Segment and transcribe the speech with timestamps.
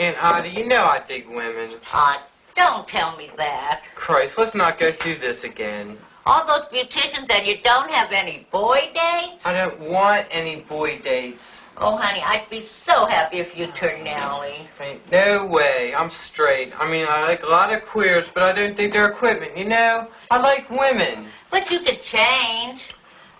[0.00, 1.74] Aunt Ida, you know I dig women.
[1.92, 3.82] Aw, don't tell me that.
[3.96, 5.98] Christ, let's not go through this again.
[6.24, 9.44] All those beauticians and you don't have any boy dates?
[9.44, 11.42] I don't want any boy dates.
[11.76, 14.66] Oh, honey, I'd be so happy if you turned Nellie.
[14.80, 15.94] Ain't no way.
[15.94, 16.72] I'm straight.
[16.80, 19.66] I mean, I like a lot of queers, but I don't think they're equipment, you
[19.66, 20.08] know?
[20.30, 21.28] I like women.
[21.50, 22.80] But you could change.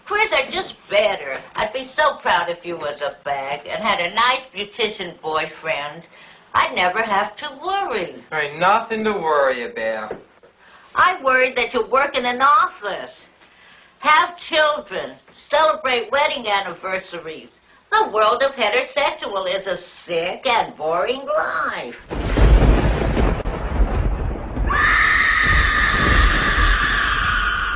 [0.07, 1.41] Queers are just better.
[1.55, 6.03] I'd be so proud if you was a fag and had a nice beautician boyfriend.
[6.53, 8.25] I'd never have to worry.
[8.31, 10.17] There ain't nothing to worry about.
[10.95, 13.13] I worried that you work in an office,
[14.01, 15.17] have children,
[15.49, 17.51] celebrate wedding anniversaries.
[17.93, 21.97] The world of heterosexual is a sick and boring life.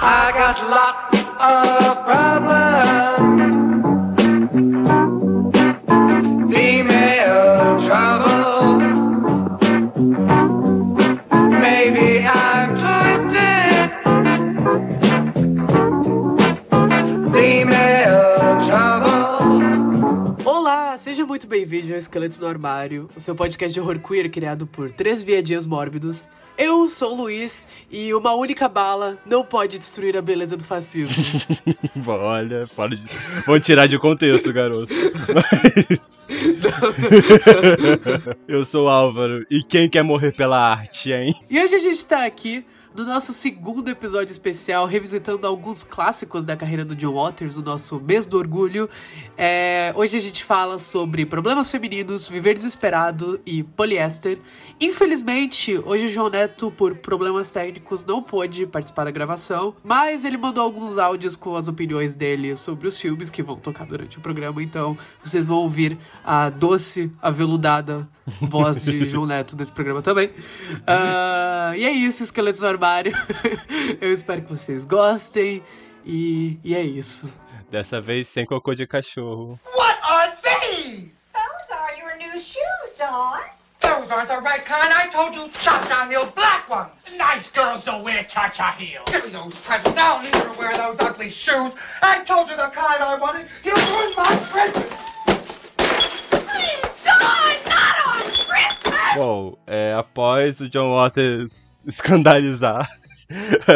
[0.06, 2.53] I got lots of problems.
[21.75, 26.28] Ao Esqueletos no Armário, o seu podcast de horror queer criado por três viadinhos mórbidos.
[26.56, 31.20] Eu sou o Luiz e uma única bala não pode destruir a beleza do fascismo.
[32.06, 33.05] Olha, fora de...
[33.44, 34.94] Vão tirar de contexto, garoto.
[38.47, 41.34] Eu sou o Álvaro, e quem quer morrer pela arte, hein?
[41.50, 42.64] E hoje a gente tá aqui
[42.95, 48.00] no nosso segundo episódio especial, revisitando alguns clássicos da carreira do John Waters, o nosso
[48.00, 48.89] mês do orgulho.
[49.37, 54.39] É, hoje a gente fala sobre problemas femininos, viver desesperado e poliéster.
[54.81, 60.37] Infelizmente, hoje o João Neto, por problemas técnicos, não pôde participar da gravação, mas ele
[60.37, 64.20] mandou alguns áudios com as opiniões dele sobre os filmes que vão tocar durante o
[64.20, 68.09] programa, então vocês vão ouvir a doce, aveludada
[68.41, 70.30] voz de João Neto nesse programa também.
[70.86, 73.12] Ah, e é isso, Esqueletos no Armário.
[74.00, 75.62] Eu espero que vocês gostem.
[76.05, 77.28] E, e é isso.
[77.71, 79.59] Dessa vez sem cocô de cachorro.
[79.75, 81.10] What are these?
[81.32, 83.41] Those are your new shoes, Dawn.
[83.81, 84.93] Those aren't the right kind.
[84.93, 86.91] I told you cha-cha heel black ones.
[87.19, 89.04] Nice girls don't wear cha-cha heels.
[89.06, 89.98] Give me those presents.
[89.98, 91.72] I'll neither wear those ugly shoes.
[92.00, 93.47] I told you the kind I wanted.
[93.65, 94.94] You ruined my presents.
[96.31, 99.15] Please, Dawn, not on Christmas!
[99.16, 102.88] Bom, é, após o John Waters escandalizar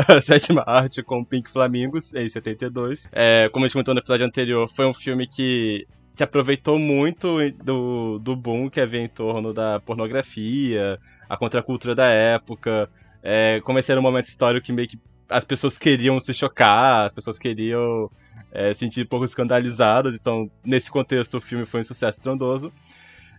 [0.09, 4.27] a sétima arte com Pink Flamingos, em 72, é, como a gente comentou no episódio
[4.27, 9.55] anterior, foi um filme que se aproveitou muito do, do boom que havia em torno
[9.55, 12.91] da pornografia, a contracultura da época,
[13.23, 17.07] é, como esse era um momento histórico que meio que as pessoas queriam se chocar,
[17.07, 18.11] as pessoas queriam
[18.51, 22.73] é, se sentir um pouco escandalizadas, então nesse contexto o filme foi um sucesso estrondoso.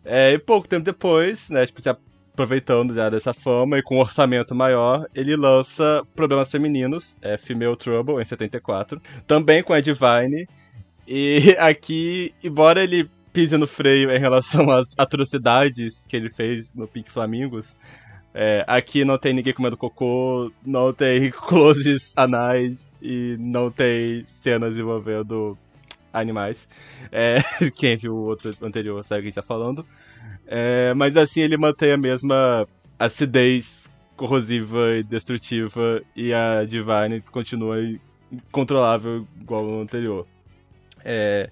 [0.05, 1.89] É, e pouco tempo depois, né, tipo, se
[2.39, 7.75] aproveitando já dessa fama e com um orçamento maior, ele lança Problemas Femininos, é, Female
[7.75, 10.47] Trouble, em 74, também com a Divine,
[11.05, 16.87] e aqui, embora ele pise no freio em relação às atrocidades que ele fez no
[16.87, 17.75] Pink Flamingos,
[18.33, 24.79] é, aqui não tem ninguém comendo cocô, não tem closes anais e não tem cenas
[24.79, 25.57] envolvendo
[26.13, 26.67] animais.
[27.11, 27.39] É,
[27.75, 29.85] quem viu o outro anterior sabe o que a gente tá falando.
[30.47, 37.77] É, mas assim ele mantém a mesma acidez corrosiva e destrutiva e a Divine continua
[38.31, 40.27] incontrolável igual no anterior.
[41.11, 41.49] É...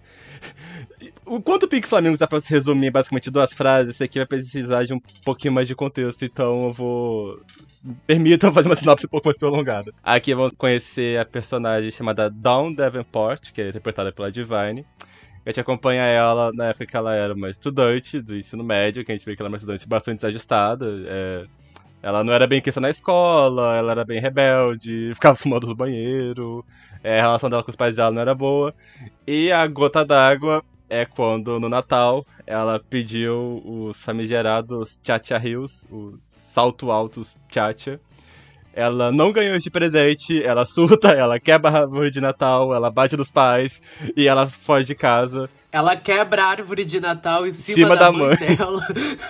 [1.26, 4.28] O quanto o Pink Flamengo dá pra se resumir basicamente duas frases, esse aqui vai
[4.28, 7.42] precisar de um pouquinho mais de contexto, então eu vou.
[8.06, 9.92] Permitam fazer uma sinopse um pouco mais prolongada.
[10.04, 14.86] Aqui vamos conhecer a personagem chamada Dawn Davenport, que é interpretada pela Divine.
[15.44, 19.12] A gente acompanha ela na época que ela era uma estudante do ensino médio, que
[19.12, 20.86] a gente vê que ela é uma estudante bastante desajustada.
[21.08, 21.46] É...
[22.02, 26.64] Ela não era bem questão na escola, ela era bem rebelde, ficava fumando no banheiro,
[27.04, 28.74] é, a relação dela com os pais dela não era boa.
[29.26, 36.16] E a gota d'água é quando, no Natal, ela pediu os famigerados Chacha Hills, os
[36.30, 38.00] salto altos Chacha.
[38.78, 43.18] Ela não ganhou de presente, ela surta, ela quebra a árvore de Natal, ela bate
[43.18, 43.82] nos pais
[44.16, 45.50] e ela foge de casa.
[45.72, 48.56] Ela quebra a árvore de Natal em cima, Cima da, da mãe, mãe.
[48.56, 48.82] dela.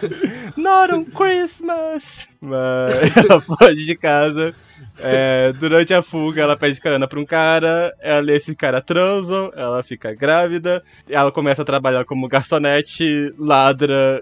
[0.57, 2.27] Not on Christmas!
[2.41, 4.53] Mas ela foge de casa.
[4.99, 9.49] É, durante a fuga, ela pede carona pra um cara, ela e esse cara transam,
[9.55, 14.21] ela fica grávida, ela começa a trabalhar como garçonete, ladra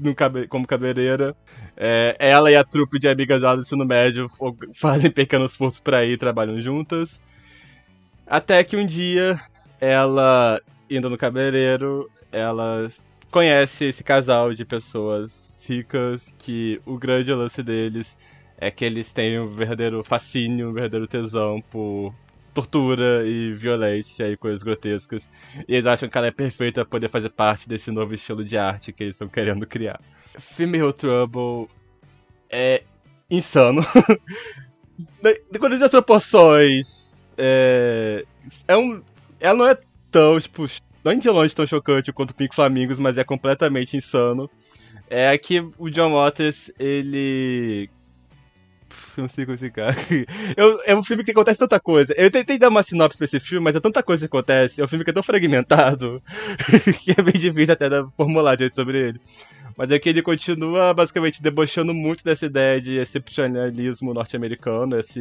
[0.00, 1.34] no cabe- como cabeleireira.
[1.76, 4.26] É, ela e a trupe de amigas dela do ensino médio
[4.74, 7.20] fazem pequenos furtos pra ir trabalham juntas.
[8.26, 9.38] Até que um dia,
[9.80, 12.88] ela, indo no cabeleireiro, ela
[13.30, 18.16] conhece esse casal de pessoas ricas que o grande lance deles
[18.56, 22.14] é que eles têm um verdadeiro fascínio, um verdadeiro tesão por
[22.54, 25.28] tortura e violência e coisas grotescas.
[25.68, 28.56] E eles acham que ela é perfeita para poder fazer parte desse novo estilo de
[28.56, 30.00] arte que eles estão querendo criar.
[30.38, 31.68] Female Trouble
[32.48, 32.82] é
[33.30, 33.82] insano.
[35.58, 38.24] Quando as proporções, é,
[38.68, 39.02] é um,
[39.40, 39.76] ela não é
[40.10, 40.66] tão, tipo,
[41.02, 44.48] não de longe tão chocante quanto Pink Flamingos, mas é completamente insano.
[45.10, 47.90] É que o John Waters, ele
[49.14, 49.94] como explicar.
[50.56, 52.14] Eu, é um filme que acontece tanta coisa.
[52.16, 54.80] Eu tentei dar uma sinopse pra esse filme, mas é tanta coisa que acontece.
[54.80, 56.22] É um filme que é tão fragmentado
[57.02, 59.20] que é bem difícil até formular direito sobre ele.
[59.76, 65.20] Mas é que ele continua basicamente debochando muito dessa ideia de excepcionalismo norte-americano, essa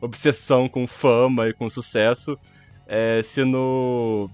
[0.00, 2.36] obsessão com fama e com sucesso.
[2.86, 4.28] É, se no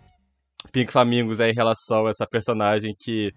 [0.73, 3.33] Pink Flamingos é em relação a essa personagem que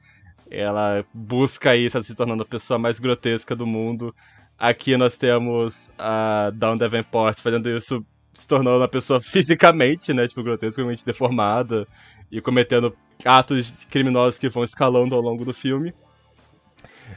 [0.50, 4.14] ela busca isso, se tornando a pessoa mais grotesca do mundo.
[4.58, 10.42] Aqui nós temos a Dawn Davenport fazendo isso, se tornando uma pessoa fisicamente, né, tipo,
[10.44, 11.88] grotescamente deformada
[12.32, 15.94] e cometendo atos criminosos que vão escalando ao longo do filme.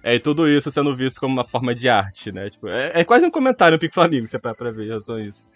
[0.03, 2.49] É, e tudo isso sendo visto como uma forma de arte, né?
[2.49, 5.21] Tipo, é, é quase um comentário no Pink Flamengo, se é pra, pra ver a
[5.21, 5.49] isso.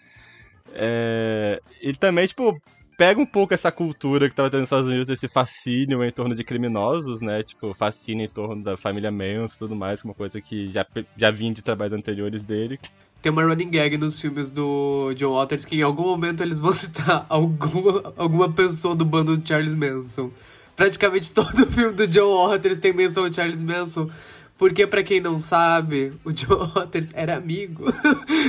[0.73, 2.59] É, e também, tipo,
[2.97, 6.35] pega um pouco essa cultura que tava tendo nos Estados Unidos, esse fascínio em torno
[6.35, 7.43] de criminosos, né?
[7.43, 10.85] Tipo, fascínio em torno da família Manson e tudo mais, é uma coisa que já,
[11.15, 12.79] já vinha de trabalhos anteriores dele.
[13.21, 16.71] Tem uma running gag nos filmes do John Waters que em algum momento eles vão
[16.73, 20.31] citar alguma, alguma pessoa do bando de Charles Manson.
[20.75, 24.09] Praticamente todo filme do John Waters tem menção de Charles Manson.
[24.57, 27.85] Porque, para quem não sabe, o John Waters era amigo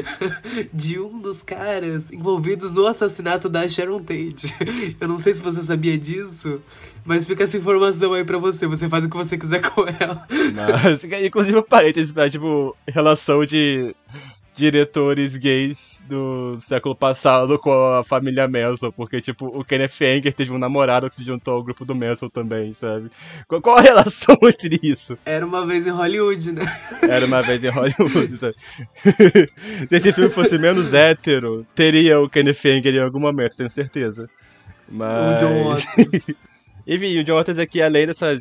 [0.73, 4.55] de um dos caras envolvidos no assassinato da Sharon Tate.
[5.00, 6.61] Eu não sei se você sabia disso,
[7.05, 8.69] mas fica essa informação aí pra você.
[8.69, 10.25] Você faz o que você quiser com ela.
[10.55, 13.94] Mas, inclusive, parênteses pra, tipo, relação de
[14.56, 20.53] diretores gays do século passado com a família Manson, porque, tipo, o Kenneth Anger teve
[20.53, 23.11] um namorado que se juntou ao grupo do Manson também, sabe?
[23.47, 25.19] Qual, qual a relação entre isso?
[25.26, 26.62] Era uma vez em Hollywood, né?
[27.03, 28.55] Era uma vez em Hollywood, sabe?
[29.88, 34.29] se esse filme fosse menos hétero, teria o Kenneth Anger em algum momento, tenho certeza.
[34.88, 35.43] Mas...
[35.43, 36.37] O John Waters.
[36.87, 38.41] Enfim, o John Waters aqui, além dessa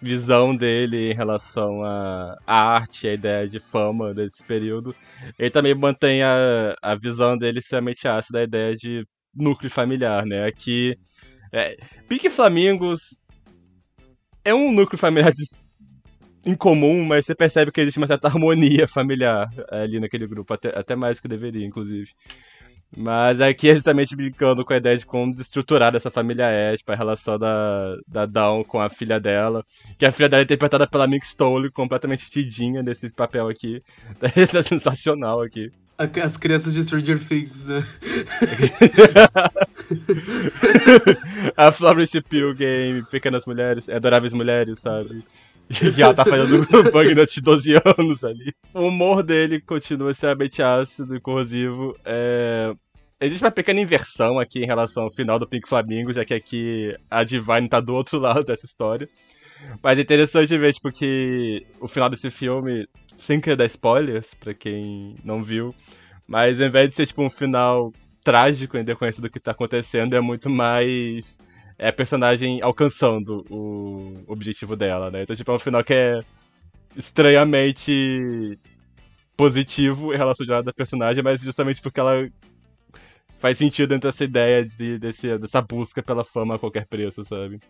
[0.00, 4.94] visão dele em relação à arte, a ideia de fama desse período.
[5.38, 9.04] Ele também mantém a, a visão dele extremamente ácida, a ideia de
[9.34, 10.46] núcleo familiar, né?
[10.46, 10.96] Aqui,
[11.52, 11.76] é,
[12.08, 13.18] Pique Flamingos
[14.44, 15.32] é um núcleo familiar
[16.46, 20.96] incomum, mas você percebe que existe uma certa harmonia familiar ali naquele grupo, até, até
[20.96, 22.10] mais que deveria, inclusive.
[22.96, 26.90] Mas aqui é justamente brincando com a ideia de como desestruturar essa família é, tipo,
[26.90, 29.64] a relação da, da Dawn com a filha dela.
[29.98, 33.82] Que a filha dela é interpretada pela Mick Stole, completamente tidinha nesse papel aqui.
[34.22, 35.70] É sensacional aqui.
[36.22, 37.84] As crianças de Stranger Things, né?
[41.56, 45.24] a Florence Pugh Game, Pequenas Mulheres, Adoráveis Mulheres, sabe?
[45.96, 48.52] E ela tá fazendo Bugnut de 12 anos ali.
[48.72, 51.96] O humor dele continua extremamente ácido e corrosivo.
[52.04, 52.72] É...
[53.20, 56.96] Existe uma pequena inversão aqui em relação ao final do Pink Flamingo, já que aqui
[57.10, 59.08] a Divine tá do outro lado dessa história.
[59.82, 62.86] Mas é interessante ver, tipo, que o final desse filme,
[63.16, 65.74] sem querer dar spoilers pra quem não viu,
[66.28, 70.14] mas ao invés de ser, tipo, um final trágico em decorrência do que tá acontecendo,
[70.14, 71.36] é muito mais
[71.78, 75.22] é a personagem alcançando o objetivo dela, né?
[75.22, 76.20] Então, tipo, é um final que é
[76.96, 78.58] estranhamente
[79.36, 82.28] positivo em relação ao da personagem, mas justamente porque ela
[83.38, 87.60] faz sentido dentro dessa ideia de, desse, dessa busca pela fama a qualquer preço, sabe?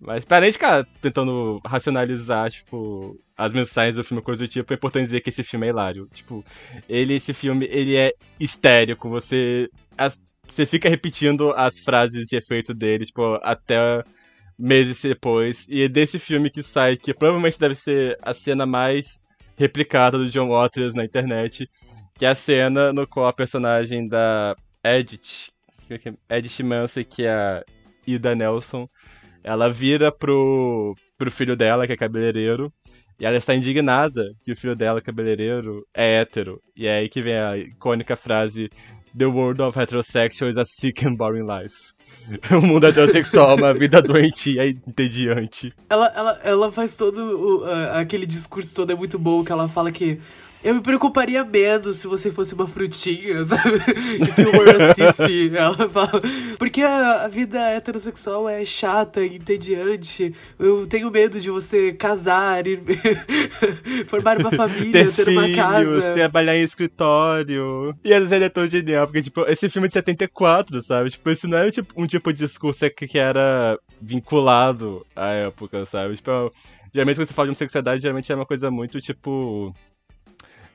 [0.00, 4.76] Mas pra gente ficar tentando racionalizar, tipo, as mensagens do filme coisa do tipo, é
[4.76, 6.08] importante dizer que esse filme é hilário.
[6.12, 6.44] Tipo,
[6.88, 9.08] ele, esse filme, ele é histérico.
[9.08, 9.70] Você.
[9.96, 14.02] As, você fica repetindo as frases de efeito dele, tipo, até
[14.58, 15.66] meses depois.
[15.68, 19.20] E é desse filme que sai, que provavelmente deve ser a cena mais
[19.56, 21.68] replicada do John Waters na internet,
[22.14, 25.50] que é a cena no qual a personagem da Edith,
[26.28, 27.64] é Edith Manson, que é a
[28.06, 28.88] Ida Nelson,
[29.44, 32.72] ela vira pro, pro filho dela, que é cabeleireiro,
[33.18, 36.60] e ela está indignada que o filho dela, cabeleireiro, é hétero.
[36.76, 38.70] E é aí que vem a icônica frase
[39.16, 41.94] The world of heterosexual is a sick and boring life.
[42.50, 45.72] o mundo heterossexual é uma vida doente e entediante.
[45.88, 49.68] Ela, ela, ela faz todo o, uh, aquele discurso todo é muito bom que ela
[49.68, 50.20] fala que
[50.64, 53.76] Eu me preocuparia menos se você fosse uma frutinha, sabe?
[53.76, 56.22] If you were a sissy, ela fala.
[56.58, 60.32] Porque a, a vida heterossexual é chata e entediante.
[60.58, 62.80] Eu tenho medo de você casar, ir,
[64.06, 66.14] formar uma família, ter, ter uma filhos, casa.
[66.14, 67.96] trabalhar em escritório.
[68.04, 71.10] E às vezes ele é tão genial, porque, tipo, esse filme é de 74, sabe?
[71.10, 75.84] Tipo, isso não é tipo, um tipo de discurso que, que era vinculado à época,
[75.86, 76.16] sabe?
[76.16, 76.52] Tipo,
[76.94, 79.74] geralmente quando você fala de homossexualidade, geralmente é uma coisa muito, tipo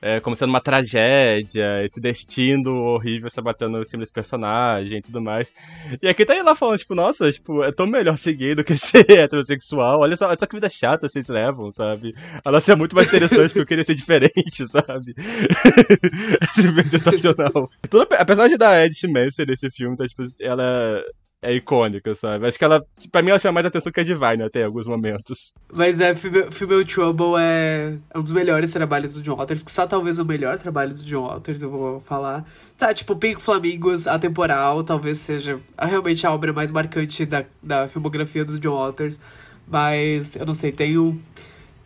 [0.00, 5.02] é, como sendo uma tragédia, esse destino horrível se batendo em cima desse personagem e
[5.02, 5.52] tudo mais.
[6.00, 8.64] E aqui tá ele lá falando, tipo, nossa, tipo, é tão melhor ser gay do
[8.64, 10.00] que ser heterossexual.
[10.00, 12.14] Olha só, olha só que vida chata vocês levam, sabe?
[12.44, 15.14] A nossa é muito mais interessante porque eu queria ser diferente, sabe?
[16.78, 17.70] é sensacional.
[17.90, 21.02] Toda, a personagem da Ed Manson nesse filme, tá, tipo, ela
[21.40, 22.46] é icônica, sabe?
[22.46, 24.86] Acho que ela, pra mim, ela chama mais atenção que a Divine até em alguns
[24.86, 25.52] momentos.
[25.72, 29.86] Mas é, Female Trouble é, é um dos melhores trabalhos do John Waters, que só
[29.86, 32.44] talvez o melhor trabalho do John Waters, eu vou falar.
[32.76, 38.44] Tá, tipo, Pink Flamingos, Atemporal, talvez seja realmente a obra mais marcante da, da filmografia
[38.44, 39.20] do John Waters.
[39.66, 41.18] Mas, eu não sei, tem um...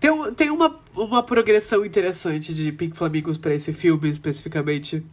[0.01, 5.05] Tem, tem uma, uma progressão interessante de Pink Flamingos para esse filme, especificamente.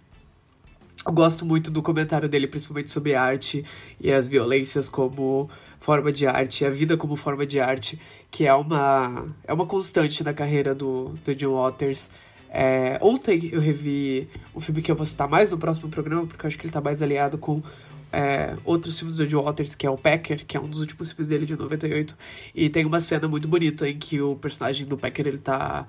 [1.06, 3.64] Eu gosto muito do comentário dele, principalmente sobre arte
[4.00, 8.54] e as violências como forma de arte, a vida como forma de arte, que é
[8.54, 12.10] uma, é uma constante na carreira do, do John Waters.
[12.50, 16.46] É, ontem eu revi um filme que eu vou citar mais no próximo programa, porque
[16.46, 17.64] eu acho que ele tá mais aliado com
[18.12, 21.12] é, outros filmes do John Waters, que é o Packer, que é um dos últimos
[21.12, 22.18] filmes dele de 98.
[22.54, 25.88] E tem uma cena muito bonita em que o personagem do Packer ele tá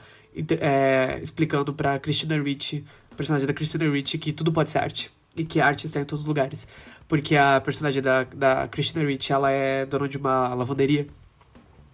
[0.60, 2.84] é, explicando pra Christina Ricci
[3.16, 5.10] personagem da Christina Ricci que tudo pode ser arte.
[5.36, 6.66] E que a arte está em todos os lugares.
[7.06, 11.06] Porque a personagem da, da Christina Ricci, ela é dona de uma lavanderia.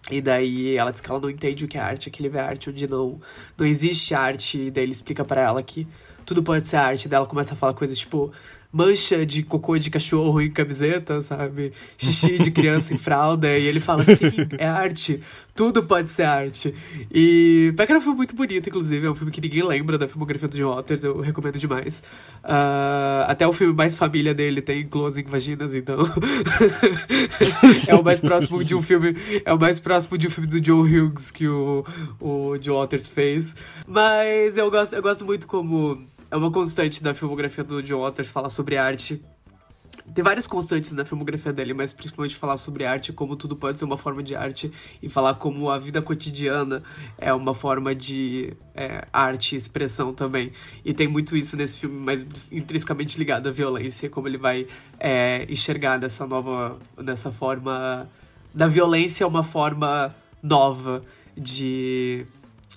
[0.09, 2.39] E daí ela diz que ela não entende o que é arte, que ele vê
[2.39, 3.19] arte onde não,
[3.57, 4.57] não existe arte.
[4.57, 5.87] E daí ele explica para ela que
[6.25, 7.05] tudo pode ser arte.
[7.05, 8.31] E daí ela começa a falar coisas tipo,
[8.71, 11.73] mancha de cocô de cachorro em camiseta, sabe?
[11.97, 13.57] Xixi de criança em fralda.
[13.57, 15.21] E ele fala, sim, é arte.
[15.55, 16.75] Tudo pode ser arte.
[17.11, 19.07] E Becker é um filme muito bonito, inclusive.
[19.07, 21.03] É um filme que ninguém lembra da filmografia do John Waters.
[21.03, 22.03] Eu recomendo demais.
[22.43, 25.97] Uh, até o filme mais família dele tem close em vaginas, então...
[27.87, 29.15] é o mais próximo de um filme...
[29.43, 31.83] É o mais próximo de um filme do John Hughes que o,
[32.19, 33.55] o John Waters fez.
[33.87, 38.29] Mas eu gosto, eu gosto muito como é uma constante da filmografia do John Waters
[38.29, 39.21] falar sobre arte.
[40.13, 43.85] Tem várias constantes na filmografia dele, mas principalmente falar sobre arte, como tudo pode ser
[43.85, 46.81] uma forma de arte, e falar como a vida cotidiana
[47.17, 50.51] é uma forma de é, arte e expressão também.
[50.85, 54.67] E tem muito isso nesse filme, mas intrinsecamente ligado à violência, como ele vai
[54.99, 56.77] é, enxergar dessa nova.
[56.97, 58.09] dessa forma.
[58.53, 61.03] da violência uma forma nova
[61.35, 62.25] de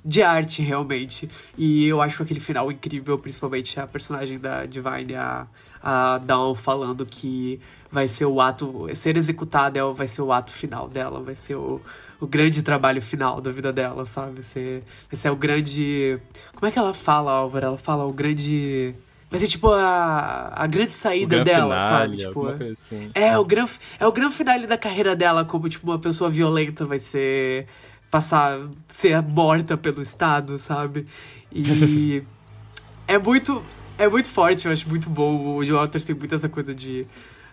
[0.04, 1.28] de arte, realmente.
[1.56, 5.46] E eu acho aquele final incrível, principalmente a personagem da Divine, a,
[5.82, 8.86] a Dawn, falando que vai ser o ato.
[8.94, 11.80] Ser executada é vai ser o ato final dela, vai ser o,
[12.20, 14.34] o grande trabalho final da vida dela, sabe?
[14.34, 16.18] Vai ser, vai ser o grande.
[16.54, 17.66] Como é que ela fala, Álvaro?
[17.66, 18.94] Ela fala o grande.
[19.30, 22.16] Vai ser tipo a, a grande saída dela, finale, sabe?
[22.16, 23.10] Tipo, assim.
[23.14, 23.64] é, o gran,
[24.00, 27.68] é o grande finale da carreira dela, como tipo uma pessoa violenta vai ser
[28.10, 31.06] passar, ser morta pelo Estado, sabe?
[31.52, 32.22] E
[33.06, 33.62] é muito,
[33.96, 35.56] é muito forte, eu acho muito bom.
[35.56, 37.06] O Joe Walters tem muito essa coisa de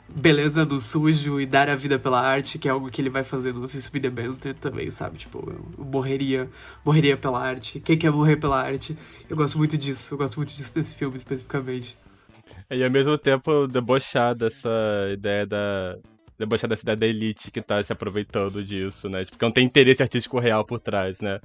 [0.10, 3.24] beleza no sujo e dar a vida pela arte, que é algo que ele vai
[3.24, 5.18] fazer no System The também, sabe?
[5.18, 6.50] Tipo, eu morreria,
[6.84, 7.80] morreria pela arte.
[7.80, 8.98] Quem quer morrer pela arte?
[9.30, 11.98] Eu gosto muito disso, eu gosto muito disso nesse filme especificamente.
[12.70, 14.70] E ao mesmo tempo debochar dessa
[15.14, 15.98] ideia da,
[16.38, 19.24] debochar dessa ideia da elite que tá se aproveitando disso, né?
[19.26, 21.40] Porque não tem interesse artístico real por trás, né?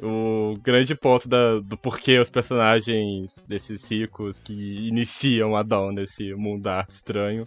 [0.00, 6.34] O grande ponto da, do porquê os personagens desses ricos que iniciam a Dawn nesse
[6.34, 7.46] mundo estranho,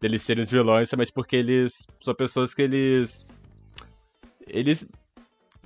[0.00, 3.26] deles serem os vilões, mas porque eles são pessoas que eles.
[4.46, 4.88] Eles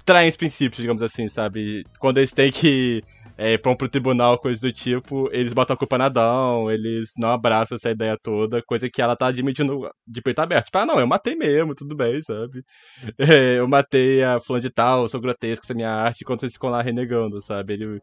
[0.04, 1.84] traem os princípios, digamos assim, sabe?
[1.98, 3.02] Quando eles têm que
[3.36, 7.30] é, vão pro tribunal, coisa do tipo, eles botam a culpa na Dawn, eles não
[7.30, 10.66] abraçam essa ideia toda, coisa que ela tá admitindo de peito aberto.
[10.66, 12.62] Tipo, ah, não, eu matei mesmo, tudo bem, sabe?
[13.18, 16.54] É, eu matei a fulano de tal, sou grotesco, essa é minha arte, enquanto eles
[16.54, 17.74] ficam lá renegando, sabe?
[17.74, 18.00] Ele,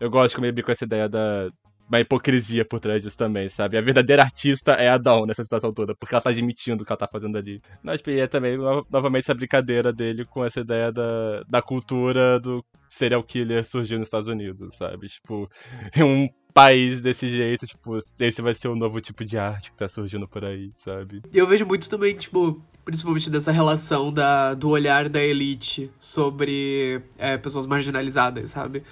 [0.00, 1.50] eu gosto de como ele com essa ideia da,
[1.90, 3.76] uma hipocrisia por trás disso também, sabe?
[3.76, 6.92] A verdadeira artista é a Dawn nessa situação toda, porque ela tá admitindo o que
[6.92, 7.60] ela tá fazendo ali.
[7.82, 8.56] Mas tipo, é também,
[8.88, 14.06] novamente, essa brincadeira dele com essa ideia da, da cultura do serial killer surgindo nos
[14.06, 15.08] Estados Unidos, sabe?
[15.08, 15.50] Tipo,
[15.96, 19.76] em um país desse jeito, tipo, esse vai ser o novo tipo de arte que
[19.76, 21.22] tá surgindo por aí, sabe?
[21.32, 27.02] E eu vejo muito também, tipo, principalmente dessa relação da, do olhar da elite sobre
[27.18, 28.82] é, pessoas marginalizadas, sabe?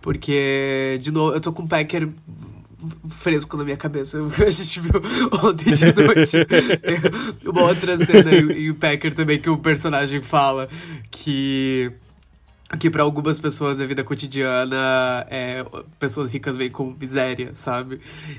[0.00, 2.08] Porque, de novo, eu tô com o Packer
[3.08, 4.18] fresco na minha cabeça.
[4.44, 5.00] A gente viu
[5.42, 6.44] ontem de noite.
[7.42, 10.68] Tem uma outra cena em o Packer também que o personagem fala
[11.10, 11.92] que
[12.78, 15.64] que para algumas pessoas a vida cotidiana é
[15.98, 17.98] pessoas ricas vêm com miséria, sabe?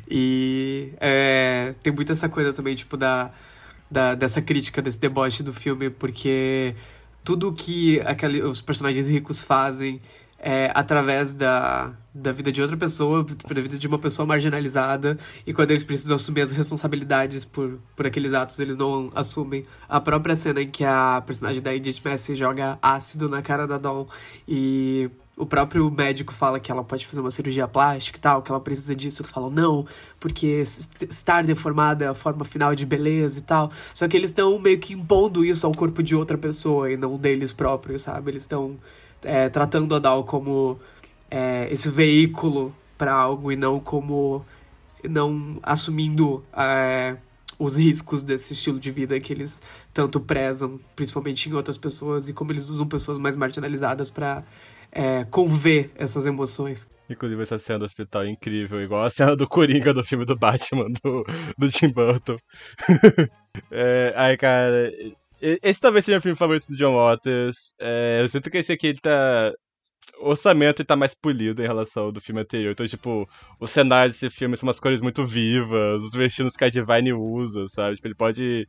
[0.10, 3.32] E é, tem muito essa coisa também, tipo, da,
[3.90, 6.76] da, dessa crítica, desse deboche do filme, porque
[7.24, 10.00] tudo que aquele, os personagens ricos fazem
[10.40, 15.54] é, através da, da vida de outra pessoa, da vida de uma pessoa marginalizada, e
[15.54, 19.66] quando eles precisam assumir as responsabilidades por, por aqueles atos, eles não assumem.
[19.88, 23.78] A própria cena em que a personagem da Edith Messi joga ácido na cara da
[23.78, 24.06] Dawn
[24.48, 28.52] e o próprio médico fala que ela pode fazer uma cirurgia plástica e tal, que
[28.52, 29.22] ela precisa disso.
[29.22, 29.86] Eles falam, não,
[30.20, 30.62] porque
[31.10, 33.72] estar deformada é a forma final de beleza e tal.
[33.94, 37.18] Só que eles estão meio que impondo isso ao corpo de outra pessoa e não
[37.18, 38.32] deles próprios, sabe?
[38.32, 38.76] Eles estão
[39.24, 40.80] é, tratando a DAO como
[41.30, 44.46] é, esse veículo para algo e não como
[45.04, 47.16] não assumindo é,
[47.58, 49.62] os riscos desse estilo de vida que eles
[49.94, 54.44] tanto prezam, principalmente em outras pessoas e como eles usam pessoas mais marginalizadas para
[54.92, 56.88] é, conver essas emoções.
[57.10, 60.36] Inclusive essa cena do hospital é incrível, igual a cena do Coringa do filme do
[60.36, 61.26] Batman, do,
[61.58, 62.38] do Tim Burton.
[63.72, 64.92] é, ai, cara,
[65.42, 67.74] esse talvez seja o filme favorito do John Waters.
[67.80, 69.54] É, eu sinto que esse aqui ele tá.
[70.20, 72.72] O orçamento ele tá mais polido em relação ao do filme anterior.
[72.72, 73.28] Então, tipo,
[73.60, 77.68] os cenários desse filme são umas cores muito vivas, os vestidos que a Divine usa,
[77.70, 77.96] sabe?
[77.96, 78.68] Tipo, ele pode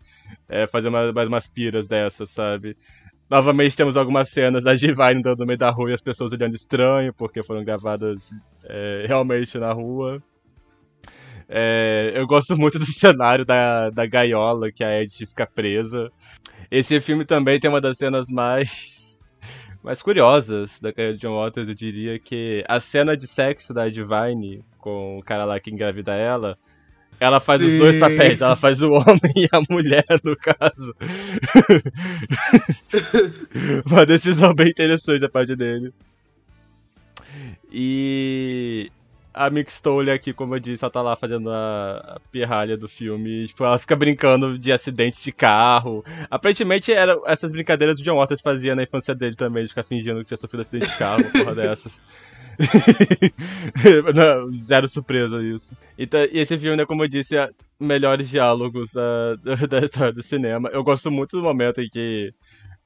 [0.48, 2.76] é, fazer mais, mais umas piras dessas, sabe?
[3.28, 6.54] Novamente temos algumas cenas da Divine andando no meio da rua e as pessoas olhando
[6.54, 8.30] estranho, porque foram gravadas
[8.64, 10.22] é, realmente na rua.
[11.52, 16.08] É, eu gosto muito do cenário da, da gaiola que a Ed fica presa.
[16.70, 19.18] Esse filme também tem uma das cenas mais
[19.82, 23.88] mais curiosas da carreira de John Waters, eu diria que a cena de sexo da
[23.88, 26.58] Divine com o cara lá que engravida ela,
[27.18, 27.68] ela faz Sim.
[27.68, 30.94] os dois papéis, ela faz o homem e a mulher, no caso.
[33.84, 35.92] uma decisão bem interessante da parte dele.
[37.70, 38.90] E
[39.32, 39.70] a Mick
[40.12, 43.46] aqui, como eu disse, ela tá lá fazendo a, a pirralha do filme.
[43.46, 46.04] Tipo, ela fica brincando de acidente de carro.
[46.30, 49.84] Aparentemente, era essas brincadeiras que o John Waters fazia na infância dele também, de ficar
[49.84, 52.00] fingindo que tinha sofrido acidente de carro, porra dessas.
[54.14, 55.72] Não, zero surpresa isso.
[55.98, 60.22] Então, e esse filme, né, como eu disse, é melhores diálogos da, da história do
[60.22, 60.68] cinema.
[60.72, 62.32] Eu gosto muito do momento em que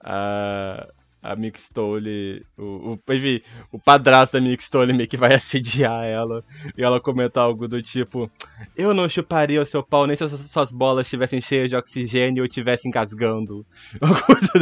[0.01, 0.87] a
[1.25, 3.41] a Mick Stole, o, o, enfim,
[3.73, 6.45] o padrasto da Mick Stole meio que vai assediar ela.
[6.77, 8.31] E ela comenta algo do tipo:
[8.77, 12.43] Eu não chuparia o seu pau nem se as suas bolas estivessem cheias de oxigênio
[12.43, 13.65] ou estivessem engasgando.
[14.03, 14.53] Uma coisa.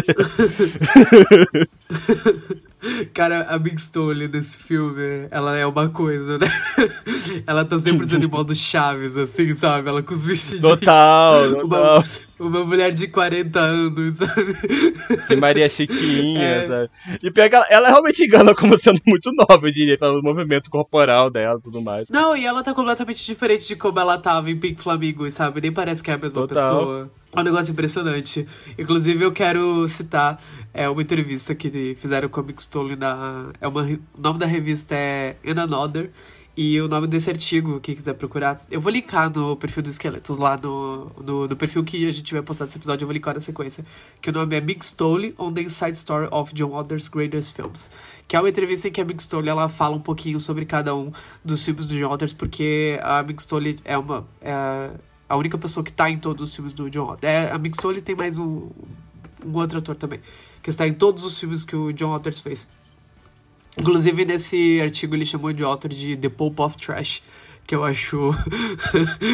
[3.14, 6.47] Cara, a Big Stone nesse filme, ela é uma coisa, né?
[7.47, 9.88] ela tá sempre sendo em modo Chaves, assim, sabe?
[9.88, 10.81] Ela com os vestidinhos.
[10.81, 12.05] Total, total.
[12.38, 14.53] Uma, uma mulher de 40 anos, sabe?
[15.29, 16.66] De Maria Chiquinha, é.
[16.66, 16.90] sabe?
[17.23, 21.31] E pega ela, ela realmente engana como sendo muito nova, eu diria, pelo movimento corporal
[21.31, 22.09] dela e tudo mais.
[22.11, 25.61] Não, e ela tá completamente diferente de como ela tava em Pink Flamingo, sabe?
[25.61, 26.79] Nem parece que é a mesma total.
[26.79, 27.11] pessoa.
[27.35, 28.47] É um negócio impressionante.
[28.79, 30.42] Inclusive, eu quero citar
[30.75, 33.51] é, uma entrevista que fizeram com a Mixtole na.
[33.61, 36.11] É uma, o nome da revista é In Another.
[36.55, 40.37] E o nome desse artigo, quem quiser procurar, eu vou linkar no perfil do Esqueletos,
[40.37, 43.33] lá no, no, no, perfil que a gente vai postar nesse episódio, eu vou linkar
[43.33, 43.83] na sequência.
[44.21, 47.90] Que o nome é Big Stole on the Inside Story of John Waters' Greatest Films.
[48.29, 51.11] Que é uma entrevista em que a Big ela fala um pouquinho sobre cada um
[51.42, 54.29] dos filmes do John Waters, porque a Big Stole é uma.
[54.42, 54.90] É,
[55.33, 57.33] a única pessoa que tá em todos os filmes do John Waters.
[57.33, 58.68] É, a Big Stole tem mais um,
[59.42, 60.21] um outro ator também,
[60.62, 62.71] que está em todos os filmes que o John Waters fez.
[63.81, 67.23] Inclusive, nesse artigo ele chamou de autor de The Pope of Trash,
[67.66, 68.29] que eu acho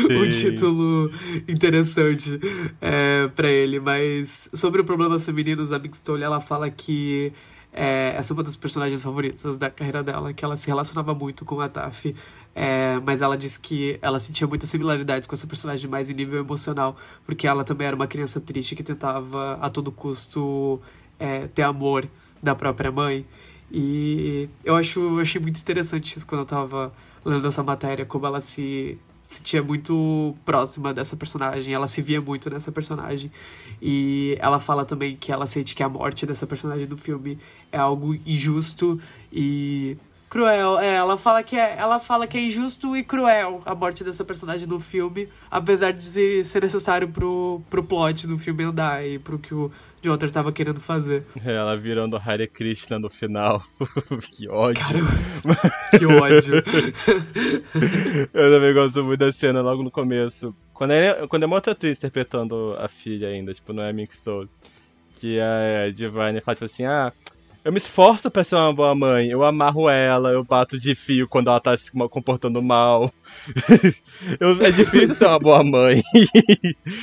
[0.08, 1.10] um título
[1.48, 2.38] interessante
[2.80, 3.80] é, para ele.
[3.80, 7.32] Mas sobre o problemas femininos, a Big Stole, ela fala que
[7.80, 11.44] é, essa é uma das personagens favoritas da carreira dela, que ela se relacionava muito
[11.44, 12.12] com a Taffy,
[12.52, 16.40] é, mas ela disse que ela sentia muitas similaridades com essa personagem mais em nível
[16.40, 20.80] emocional, porque ela também era uma criança triste que tentava a todo custo
[21.20, 22.08] é, ter amor
[22.42, 23.24] da própria mãe.
[23.70, 26.92] E eu acho, eu achei muito interessante isso quando eu tava
[27.24, 32.48] lendo essa matéria, como ela se sentia muito próxima dessa personagem, ela se via muito
[32.48, 33.30] nessa personagem.
[33.80, 37.38] E ela fala também que ela sente que a morte dessa personagem do filme
[37.70, 38.98] é algo injusto
[39.30, 39.98] e
[40.30, 40.78] cruel.
[40.78, 44.24] É, ela fala que é, ela fala que é injusto e cruel a morte dessa
[44.24, 49.38] personagem no filme, apesar de ser necessário pro, pro plot do filme andar e pro
[49.38, 49.70] que o
[50.02, 51.24] John Waters tava querendo fazer.
[51.44, 53.62] Ela virando Hare Krishna no final.
[54.32, 54.82] que ódio.
[54.82, 55.10] Caramba,
[55.98, 56.62] que ódio.
[58.32, 60.54] Eu também gosto muito da cena logo no começo.
[60.72, 64.14] Quando é, quando é uma outra atriz interpretando a filha ainda, tipo, não é Mink
[64.14, 64.48] Stone.
[65.14, 67.12] Que a Divine fala tipo assim, ah,
[67.68, 69.28] eu me esforço pra ser uma boa mãe.
[69.28, 73.12] Eu amarro ela, eu bato de fio quando ela tá se comportando mal.
[74.40, 76.02] eu, é difícil ser uma boa mãe.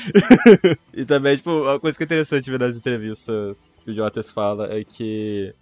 [0.92, 4.74] e também, tipo, uma coisa que é interessante ver nas entrevistas que o Jotas fala
[4.74, 5.54] é que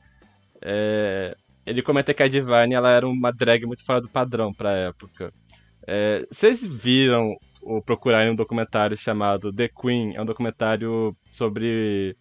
[0.62, 1.36] é,
[1.66, 5.34] ele comenta que a Divine ela era uma drag muito fora do padrão pra época.
[5.86, 10.16] É, vocês viram ou procurarem um documentário chamado The Queen?
[10.16, 12.16] É um documentário sobre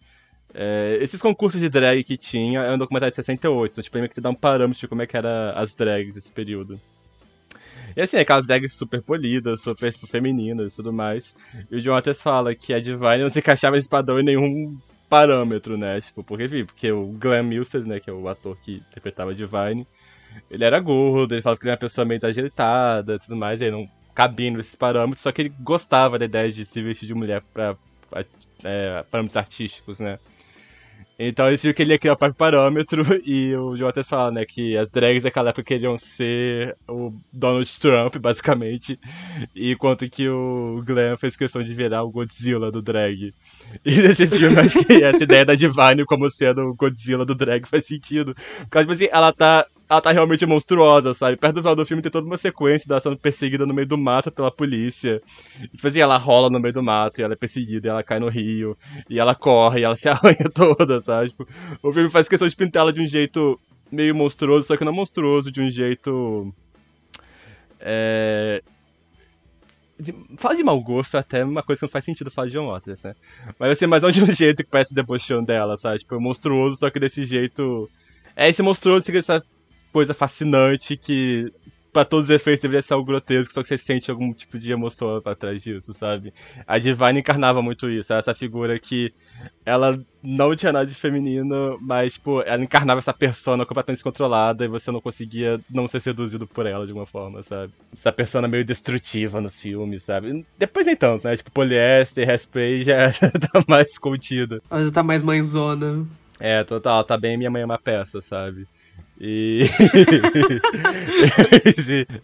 [0.53, 4.09] é, esses concursos de drag que tinha é um documentário de 68, então tipo, meio
[4.09, 6.79] que te dá um parâmetro de como é que era as drags nesse período.
[7.95, 11.35] E assim, aquelas drags super polidas, super tipo, femininas e tudo mais.
[11.71, 14.77] E o John Waters fala que a Divine não se encaixava nesse padrão em nenhum
[15.09, 16.01] parâmetro, né?
[16.01, 19.87] Tipo, porque, porque o Glenn Milster, né, que é o ator que interpretava a Divine,
[20.49, 23.61] ele era gordo, ele falava que ele era uma pessoa meio desajeitada e tudo mais,
[23.61, 27.07] e aí não cabia nesses parâmetros, só que ele gostava da ideia de se vestir
[27.07, 27.75] de mulher pra,
[28.09, 28.25] pra
[28.63, 30.19] é, parâmetros artísticos, né?
[31.17, 34.45] Então eles viram que ele ia criar o próprio parâmetro e o Jotas fala, né,
[34.45, 38.99] que as drags daquela época queriam ser o Donald Trump, basicamente,
[39.55, 43.33] enquanto que o Glenn fez questão de virar o Godzilla do drag.
[43.85, 47.67] E nesse filme, acho que essa ideia da Divine como sendo o Godzilla do drag
[47.67, 48.35] faz sentido.
[48.69, 51.37] Porque, tipo assim, ela tá ela tá realmente monstruosa, sabe?
[51.37, 53.97] Perto do final do filme tem toda uma sequência dela sendo perseguida no meio do
[53.97, 55.21] mato pela polícia.
[55.61, 58.03] E, tipo assim, ela rola no meio do mato e ela é perseguida e ela
[58.03, 58.75] cai no rio.
[59.07, 61.29] E ela corre e ela se arranha toda, sabe?
[61.29, 61.47] Tipo,
[61.83, 63.59] o filme faz questão de pintar ela de um jeito
[63.91, 66.51] meio monstruoso, só que não monstruoso de um jeito.
[67.79, 68.63] É.
[70.37, 73.03] Fala de mau gosto até uma coisa que não faz sentido falar de John Waters,
[73.03, 73.15] né?
[73.59, 75.99] Mas assim, mas não de um jeito que parece debochão dela, sabe?
[75.99, 77.87] Tipo, monstruoso, só que desse jeito.
[78.35, 79.39] É esse monstruoso que essa
[79.93, 81.53] coisa fascinante que
[81.93, 84.71] para todos os efeitos deveria ser algo grotesco, só que você sente algum tipo de
[84.71, 86.33] emoção pra trás disso, sabe?
[86.65, 89.13] A Divine encarnava muito isso, essa figura que
[89.63, 94.67] ela não tinha nada de feminino, mas, tipo, ela encarnava essa persona completamente descontrolada e
[94.67, 97.71] você não conseguia não ser seduzido por ela de alguma forma, sabe?
[97.95, 100.43] Essa persona meio destrutiva nos filmes, sabe?
[100.57, 101.37] Depois nem tanto, né?
[101.37, 103.11] Tipo, poliéster, hairspray já
[103.51, 104.59] tá mais contida.
[104.71, 106.07] Ela já tá mais mãezona.
[106.39, 108.65] É, total, tá bem minha mãe é uma peça, sabe?
[109.25, 109.63] E.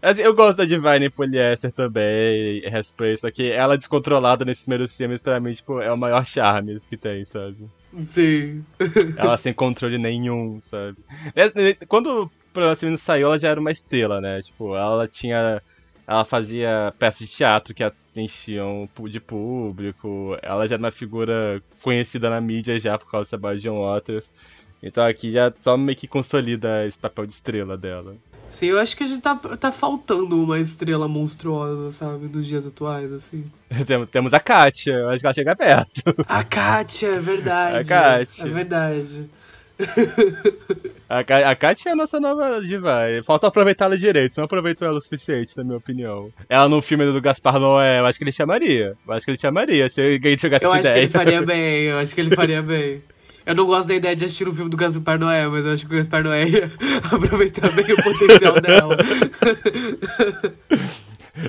[0.01, 5.21] assim, eu gosto da Divine Polyester também, Hairspray, só que ela descontrolada nesses primeiros filmes,
[5.21, 7.69] pra mim, tipo, é o maior charme que tem, sabe?
[8.01, 8.65] Sim.
[9.15, 10.97] ela sem controle nenhum, sabe?
[11.87, 14.41] Quando o programa saiu, ela já era uma estrela, né?
[14.41, 15.61] Tipo, ela tinha.
[16.05, 20.37] Ela fazia peças de teatro que enchiam de público.
[20.41, 24.29] Ela já era uma figura conhecida na mídia já por causa de John Waters.
[24.81, 28.15] Então aqui já só meio que consolida esse papel de estrela dela.
[28.47, 32.65] Sim, eu acho que a gente tá, tá faltando uma estrela monstruosa, sabe, nos dias
[32.65, 33.45] atuais, assim.
[34.11, 36.01] Temos a Kátia, eu acho que ela chega perto.
[36.27, 37.77] A Kátia, é verdade.
[37.77, 38.43] A Kátia.
[38.43, 39.29] É verdade.
[41.07, 43.03] A, a Kátia é a nossa nova diva.
[43.23, 46.31] Falta aproveitá-la direito, não aproveitou ela o suficiente, na minha opinião.
[46.49, 48.97] Ela no filme do Gaspar Noé, eu acho que ele chamaria.
[49.07, 50.93] Eu acho que ele chamaria, se alguém jogasse Eu acho ideia.
[50.95, 53.01] que ele faria bem, eu acho que ele faria bem.
[53.49, 55.87] Eu não gosto da ideia de assistir um filme do Gaspar Noé, mas eu acho
[55.87, 56.71] que o Gaspar Noé ia
[57.11, 58.95] aproveitar bem o potencial dela.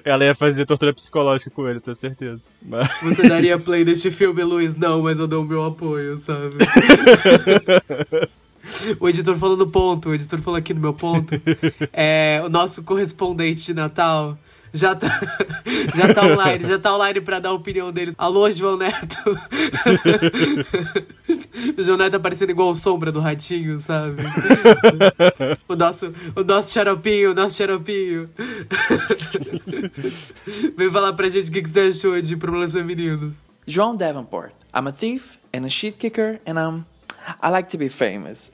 [0.02, 2.40] Ela ia fazer tortura psicológica com ele, tenho certeza.
[2.62, 2.88] Mas...
[3.02, 4.76] Você daria play neste filme, Luiz?
[4.76, 6.56] Não, mas eu dou o meu apoio, sabe?
[9.00, 11.34] O editor falou no ponto, o editor falou aqui no meu ponto.
[11.92, 14.38] É, o nosso correspondente de Natal
[14.72, 15.08] já tá,
[15.94, 18.14] já tá online, já tá online pra dar a opinião deles.
[18.16, 19.18] Alô, João Neto.
[21.76, 24.22] o João Neto aparecendo igual sombra do ratinho, sabe?
[25.68, 28.30] o nosso, o nosso xaropinho, o nosso xaropinho.
[30.76, 33.36] Vem falar pra gente o que, que você achou de problemas femininos.
[33.66, 34.52] João Davenport.
[34.74, 36.84] I'm a thief and a shit kicker and I'm
[37.42, 38.50] I like to be famous.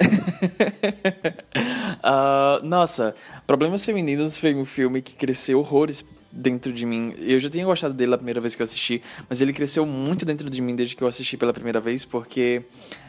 [2.02, 3.14] uh, nossa,
[3.46, 7.14] Problemas Femininos foi um filme que cresceu horrores dentro de mim.
[7.18, 10.24] Eu já tinha gostado dele a primeira vez que eu assisti, mas ele cresceu muito
[10.24, 12.62] dentro de mim desde que eu assisti pela primeira vez, porque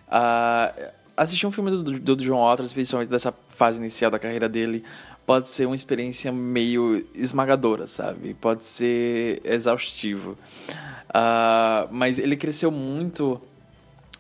[0.08, 4.48] uh, assistir um filme do, do, do John Waters, principalmente dessa fase inicial da carreira
[4.48, 4.84] dele,
[5.26, 8.34] pode ser uma experiência meio esmagadora, sabe?
[8.36, 10.38] Pode ser exaustivo.
[11.10, 13.42] Uh, mas ele cresceu muito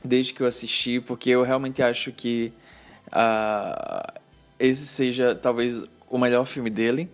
[0.08, 2.52] desde que eu assisti, porque eu realmente acho que
[3.08, 4.22] uh,
[4.60, 7.10] esse seja talvez o melhor filme dele,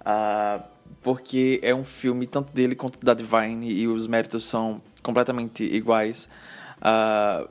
[0.00, 0.62] uh,
[1.02, 6.28] porque é um filme tanto dele quanto da Divine e os méritos são completamente iguais.
[6.78, 7.48] Uh,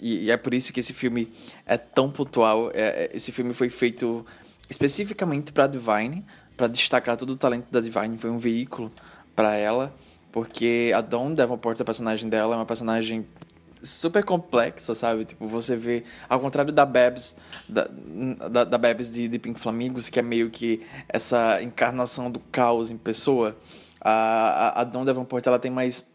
[0.00, 1.32] e, e é por isso que esse filme
[1.64, 2.70] é tão pontual.
[2.74, 4.26] É, é esse filme foi feito
[4.68, 6.24] especificamente para Divine,
[6.56, 8.18] para destacar todo o talento da Divine.
[8.18, 8.92] Foi um veículo
[9.34, 9.94] para ela,
[10.30, 13.26] porque a Dawn Davenport, a personagem dela, é uma personagem
[13.82, 15.24] super complexa, sabe?
[15.24, 17.36] Tipo, você vê, ao contrário da Babs,
[17.68, 17.88] da,
[18.50, 22.90] da, da Babs de, de Pink Flamingos, que é meio que essa encarnação do caos
[22.90, 23.56] em pessoa,
[24.00, 26.10] a, a, a Dawn Davenport, ela tem mais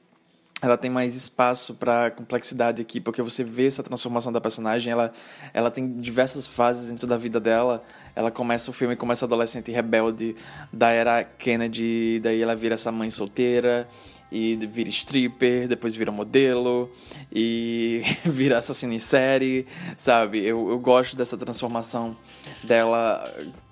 [0.60, 5.13] ela tem mais espaço para complexidade aqui, porque você vê essa transformação da personagem, ela,
[5.53, 7.84] ela tem diversas fases dentro da vida dela.
[8.15, 10.36] Ela começa o filme começa adolescente rebelde
[10.73, 13.88] da era Kennedy, daí ela vira essa mãe solteira
[14.31, 16.91] e vira stripper, depois vira modelo
[17.31, 20.39] e vira assassina em série, sabe?
[20.39, 22.15] Eu, eu gosto dessa transformação
[22.63, 23.23] dela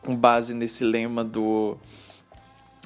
[0.01, 1.77] com base nesse lema do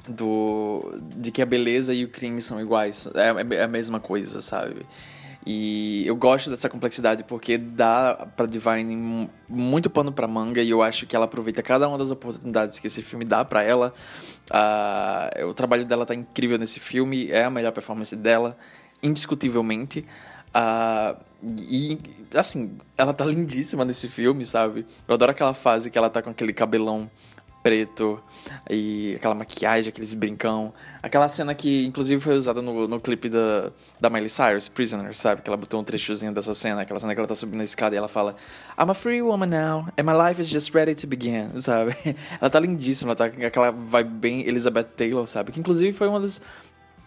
[0.08, 4.40] do de que a beleza e o crime são iguais, é, é a mesma coisa,
[4.40, 4.84] sabe?
[5.46, 10.82] E eu gosto dessa complexidade porque dá pra Divine muito pano pra manga e eu
[10.82, 13.94] acho que ela aproveita cada uma das oportunidades que esse filme dá para ela.
[14.50, 18.56] Uh, o trabalho dela tá incrível nesse filme, é a melhor performance dela,
[19.02, 20.04] indiscutivelmente.
[20.50, 21.98] Uh, e,
[22.34, 24.84] assim, ela tá lindíssima nesse filme, sabe?
[25.08, 27.10] Eu adoro aquela fase que ela tá com aquele cabelão
[27.62, 28.22] preto
[28.68, 30.72] e aquela maquiagem, aqueles brincão.
[31.02, 33.70] Aquela cena que, inclusive, foi usada no, no clipe da,
[34.00, 35.42] da Miley Cyrus, Prisoner, sabe?
[35.42, 37.94] Que ela botou um trechozinho dessa cena, aquela cena que ela tá subindo a escada
[37.94, 38.34] e ela fala
[38.78, 41.94] I'm a free woman now, and my life is just ready to begin, sabe?
[42.40, 45.52] Ela tá lindíssima, ela tá com aquela vibe bem Elizabeth Taylor, sabe?
[45.52, 46.40] Que, inclusive, foi uma das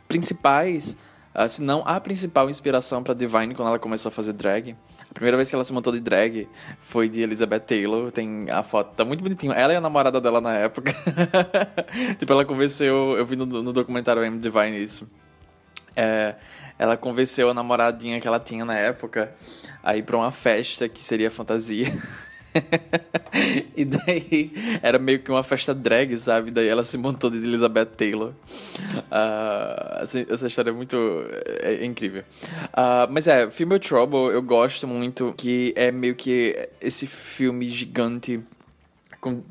[0.08, 0.96] principais,
[1.36, 4.76] uh, se não a principal inspiração para Divine quando ela começou a fazer drag.
[5.14, 6.50] A primeira vez que ela se montou de drag
[6.82, 8.12] foi de Elizabeth Taylor.
[8.12, 9.54] Tem a foto, tá muito bonitinho.
[9.54, 10.92] Ela e a namorada dela na época.
[12.18, 13.16] tipo, ela convenceu.
[13.16, 15.08] Eu vi no, no documentário M Divine isso.
[15.96, 16.34] É,
[16.80, 19.32] ela convenceu a namoradinha que ela tinha na época
[19.84, 21.94] a ir pra uma festa que seria fantasia.
[23.76, 26.52] e daí era meio que uma festa drag, sabe?
[26.52, 28.30] Daí ela se montou de Elizabeth Taylor.
[28.30, 30.96] Uh, assim, essa história é muito
[31.62, 32.24] é, é incrível.
[32.74, 38.44] Uh, mas é, Female Trouble eu gosto muito, que é meio que esse filme gigante
[39.20, 39.42] com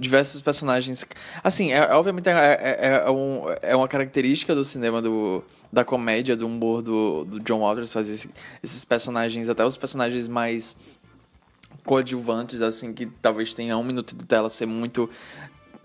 [0.00, 1.06] diversos personagens.
[1.44, 6.34] Assim, é, obviamente é, é, é, um, é uma característica do cinema do, da comédia,
[6.34, 8.30] do humor do, do John Waters fazer esse,
[8.62, 10.99] esses personagens, até os personagens mais
[11.84, 15.08] coadjuvantes, assim, que talvez tenha um minuto de tela ser muito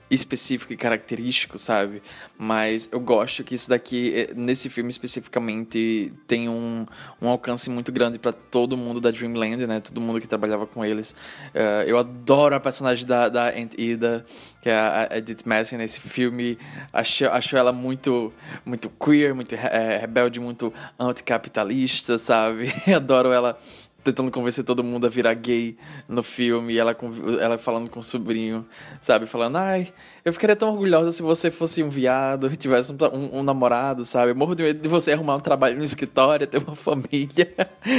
[0.09, 2.01] específico e característico, sabe?
[2.37, 6.85] Mas eu gosto que isso daqui, eh, nesse filme especificamente, tem um,
[7.21, 9.79] um alcance muito grande para todo mundo da Dreamland, né?
[9.79, 11.11] Todo mundo que trabalhava com eles.
[11.53, 14.23] Uh, eu adoro a personagem da, da Aunt Ida,
[14.61, 16.57] que é a Edith Messing nesse filme.
[16.93, 18.31] Acho, acho ela muito,
[18.63, 22.71] muito queer, muito é, rebelde, muito anticapitalista, sabe?
[22.95, 23.57] adoro ela
[24.05, 25.75] tentando convencer todo mundo a virar gay
[26.07, 26.95] no filme, e ela,
[27.41, 28.65] ela falando com o sobrinho,
[29.01, 29.25] sabe?
[29.25, 29.91] Falando, ai,
[30.23, 34.31] eu ficaria tão orgulhosa se você fosse um viado, tivesse um, um, um namorado, sabe?
[34.31, 37.51] Eu morro de medo de você arrumar um trabalho no escritório, ter uma família,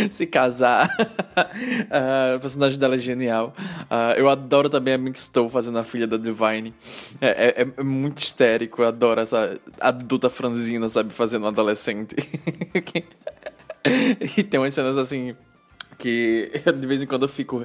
[0.08, 0.88] se casar.
[0.88, 3.52] uh, o personagem dela é genial.
[3.90, 6.72] Uh, eu adoro também a Mink Stowe fazendo a filha da Divine.
[7.20, 11.12] É, é, é, muito histérico, eu adoro essa adulta franzina, sabe?
[11.12, 12.14] Fazendo um adolescente.
[14.36, 15.34] e tem umas cenas assim
[15.98, 17.64] que de vez em quando eu fico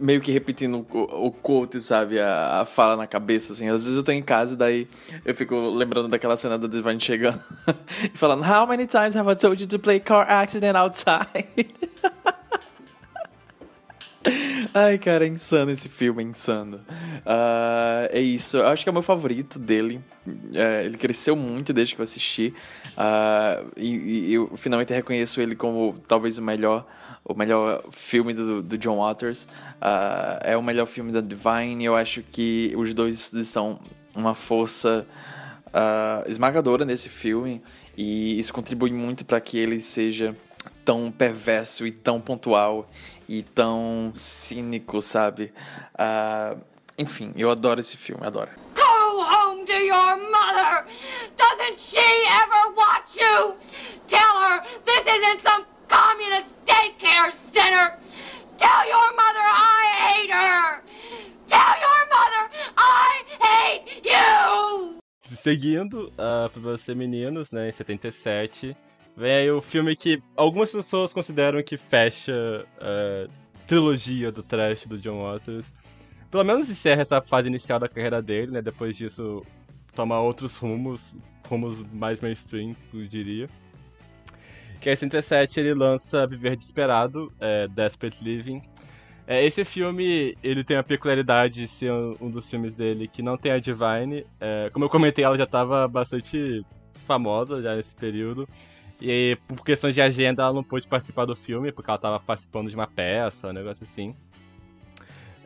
[0.00, 2.20] meio que repetindo o, quote, sabe?
[2.20, 3.68] A, a, fala na cabeça, assim.
[3.68, 4.88] Às vezes eu tô em casa e daí
[5.24, 7.40] eu fico lembrando daquela cena da Divine chegando
[8.14, 11.68] e falando How many times have I told you to play car accident outside?
[14.74, 16.80] Ai, cara, é insano esse filme, é insano.
[17.24, 20.00] Uh, é isso, eu acho que é o meu favorito dele.
[20.52, 22.52] É, ele cresceu muito desde que eu assisti.
[22.90, 26.86] Uh, e, e eu finalmente reconheço ele como talvez o melhor
[27.28, 29.44] o melhor filme do, do John Waters.
[29.44, 31.84] Uh, é o melhor filme da Divine.
[31.84, 33.78] Eu acho que os dois estão
[34.14, 35.06] uma força
[35.66, 37.62] uh, esmagadora nesse filme.
[37.96, 40.34] E isso contribui muito para que ele seja
[40.84, 42.88] tão perverso e tão pontual
[43.28, 45.52] e tão cínico, sabe?
[45.94, 46.60] Uh,
[46.96, 48.50] enfim, eu adoro esse filme, adoro.
[48.74, 50.86] Go home to your mother!
[51.36, 53.54] Doesn't she ever watch you?
[54.06, 57.98] Tell her this isn't some communist daycare center.
[58.56, 60.82] Tell your mother I hate her.
[61.46, 62.44] Tell your mother
[62.76, 64.98] I hate you.
[65.24, 68.76] Seguindo uh, para você meninos, né, em 77,
[69.16, 73.32] vem aí o filme que algumas pessoas consideram que fecha a uh,
[73.66, 75.72] trilogia do trash do John Waters.
[76.30, 78.62] Pelo menos encerra essa fase inicial da carreira dele, né?
[78.62, 79.42] Depois disso,
[79.94, 81.14] toma outros rumos,
[81.48, 83.48] rumos mais mainstream, eu diria.
[84.80, 88.62] Que em 67 ele lança Viver Desesperado, é, Desperate Living.
[89.26, 93.20] É, esse filme, ele tem a peculiaridade de ser um, um dos filmes dele que
[93.20, 94.24] não tem a Divine.
[94.40, 96.64] É, como eu comentei, ela já estava bastante
[96.94, 98.48] famosa já nesse período.
[99.00, 102.68] E por questões de agenda ela não pôde participar do filme, porque ela estava participando
[102.68, 104.14] de uma peça, um negócio assim.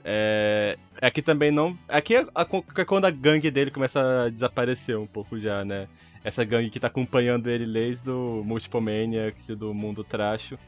[0.04, 1.76] É, aqui também não.
[1.88, 2.26] Aqui é,
[2.76, 5.86] é quando a gangue dele começa a desaparecer um pouco já, né?
[6.24, 10.58] Essa gangue que tá acompanhando ele desde o Multiple Maniacs e do Mundo Tracho.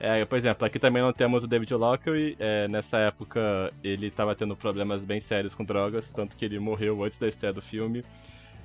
[0.00, 2.36] É, por exemplo, aqui também não temos o David Lockery.
[2.38, 7.04] É, nessa época ele estava tendo problemas bem sérios com drogas, tanto que ele morreu
[7.04, 8.04] antes da estreia do filme.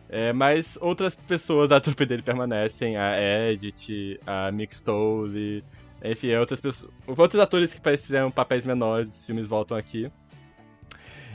[0.10, 3.16] É, mas outras pessoas da trupe dele permanecem, a
[3.52, 5.64] Edith, a Mick Stole,
[6.04, 6.92] enfim, outras pessoas.
[7.06, 10.12] Outros atores que pareciam papéis menores, os filmes voltam aqui.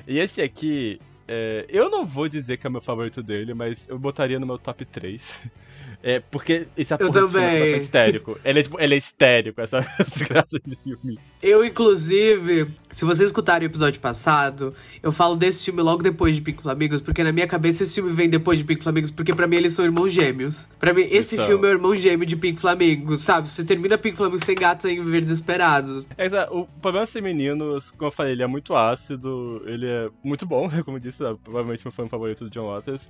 [0.06, 3.98] E esse aqui, é, eu não vou dizer que é meu favorito dele, mas eu
[3.98, 5.50] botaria no meu top 3.
[6.06, 7.42] É, porque esse eu também.
[7.42, 8.38] é histérico.
[8.44, 11.18] Ele é, tipo, ele é histérico, essa desgraça de filme.
[11.42, 16.42] Eu, inclusive, se vocês escutarem o episódio passado, eu falo desse filme logo depois de
[16.42, 19.46] Pink Flamingos, porque na minha cabeça esse filme vem depois de Pink Flamingos, porque para
[19.46, 20.68] mim eles são irmãos gêmeos.
[20.78, 21.46] Para mim, esse Isso.
[21.46, 23.48] filme é o irmão gêmeo de Pink Flamingos, sabe?
[23.48, 26.06] Você termina Pink Flamingos sem gatos em ver desesperados.
[26.18, 30.44] É, o problema ser meninos, como eu falei, ele é muito ácido, ele é muito
[30.44, 30.82] bom, né?
[30.84, 33.08] Como eu disse, provavelmente foi um favorito do John Waters.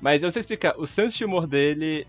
[0.00, 2.06] Mas eu sei explicar, o senso de humor dele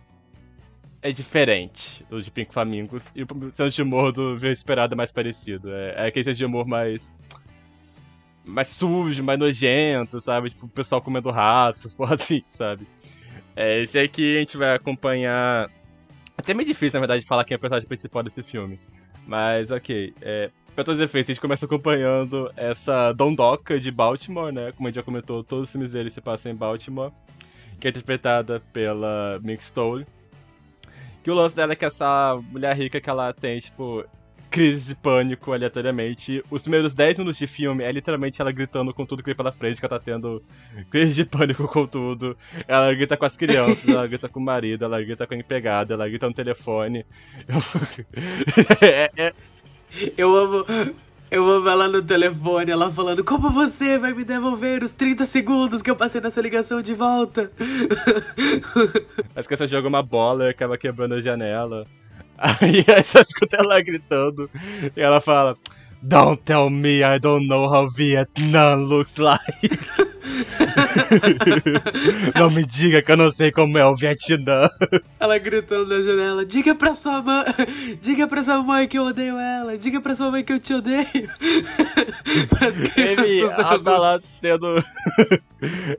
[1.01, 3.09] é diferente do de Pink Flamingos.
[3.15, 5.71] E o senso de humor do Esperado é mais parecido.
[5.71, 7.13] É, é aquele senso de humor mais.
[8.45, 10.49] mais sujo, mais nojento, sabe?
[10.49, 12.85] Tipo, o pessoal comendo ratos, essas porra assim, sabe?
[13.55, 15.69] É, esse aqui a gente vai acompanhar.
[16.37, 18.79] Até meio difícil, na verdade, falar quem é o personagem principal desse filme.
[19.27, 20.13] Mas, ok.
[20.21, 24.71] É, pra todos os efeitos, a gente começa acompanhando essa Dondoka de Baltimore, né?
[24.71, 27.11] Como a gente já comentou, todos os filmes dele se passam em Baltimore.
[27.79, 30.05] Que é interpretada pela Mick Stole
[31.23, 34.05] que o lance dela é que essa mulher rica que ela tem, tipo,
[34.49, 36.43] crise de pânico aleatoriamente.
[36.49, 39.51] Os primeiros 10 minutos de filme é literalmente ela gritando com tudo que vem pela
[39.51, 40.43] frente, que ela tá tendo
[40.89, 42.35] crise de pânico com tudo.
[42.67, 45.93] Ela grita com as crianças, ela grita com o marido, ela grita com a empregada,
[45.93, 47.05] ela grita no telefone.
[48.81, 49.33] é, é...
[50.17, 50.65] Eu amo.
[51.31, 55.81] Eu amo ela no telefone, ela falando: Como você vai me devolver os 30 segundos
[55.81, 57.51] que eu passei nessa ligação de volta?
[59.35, 61.85] Mas que você joga uma bola e acaba quebrando a janela.
[62.37, 64.49] Aí você escuta ela gritando
[64.95, 65.55] e ela fala:
[66.01, 69.69] Don't tell me I don't know how Vietnam looks like.
[72.35, 74.69] não me diga que eu não sei como é o Vietnã.
[75.19, 77.45] Ela gritando na janela: Diga pra sua mãe,
[78.01, 80.73] diga pra sua mãe que eu odeio ela, diga pra sua mãe que eu te
[80.73, 81.05] odeio.
[82.93, 84.83] Crianças ela tá lá tendo.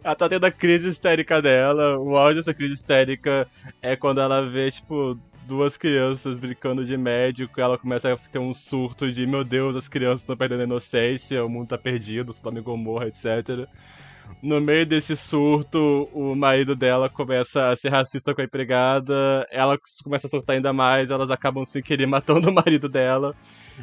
[0.03, 1.99] ela tá tendo a crise histérica dela.
[1.99, 3.47] O áudio dessa crise histérica
[3.83, 5.19] é quando ela vê, tipo,
[5.51, 9.89] duas crianças brincando de médico, ela começa a ter um surto de meu Deus, as
[9.89, 13.67] crianças estão perdendo a inocência, o mundo tá perdido, Sodoma e Gomorra, etc.
[14.43, 19.79] No meio desse surto, o marido dela começa a ser racista com a empregada, ela
[20.03, 23.35] começa a surtar ainda mais, elas acabam sem querer matando o marido dela.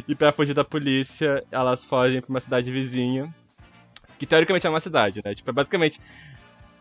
[0.08, 3.34] E para fugir da polícia, elas fogem pra uma cidade vizinha.
[4.18, 5.36] Que teoricamente é uma cidade, né?
[5.36, 6.00] Tipo, é basicamente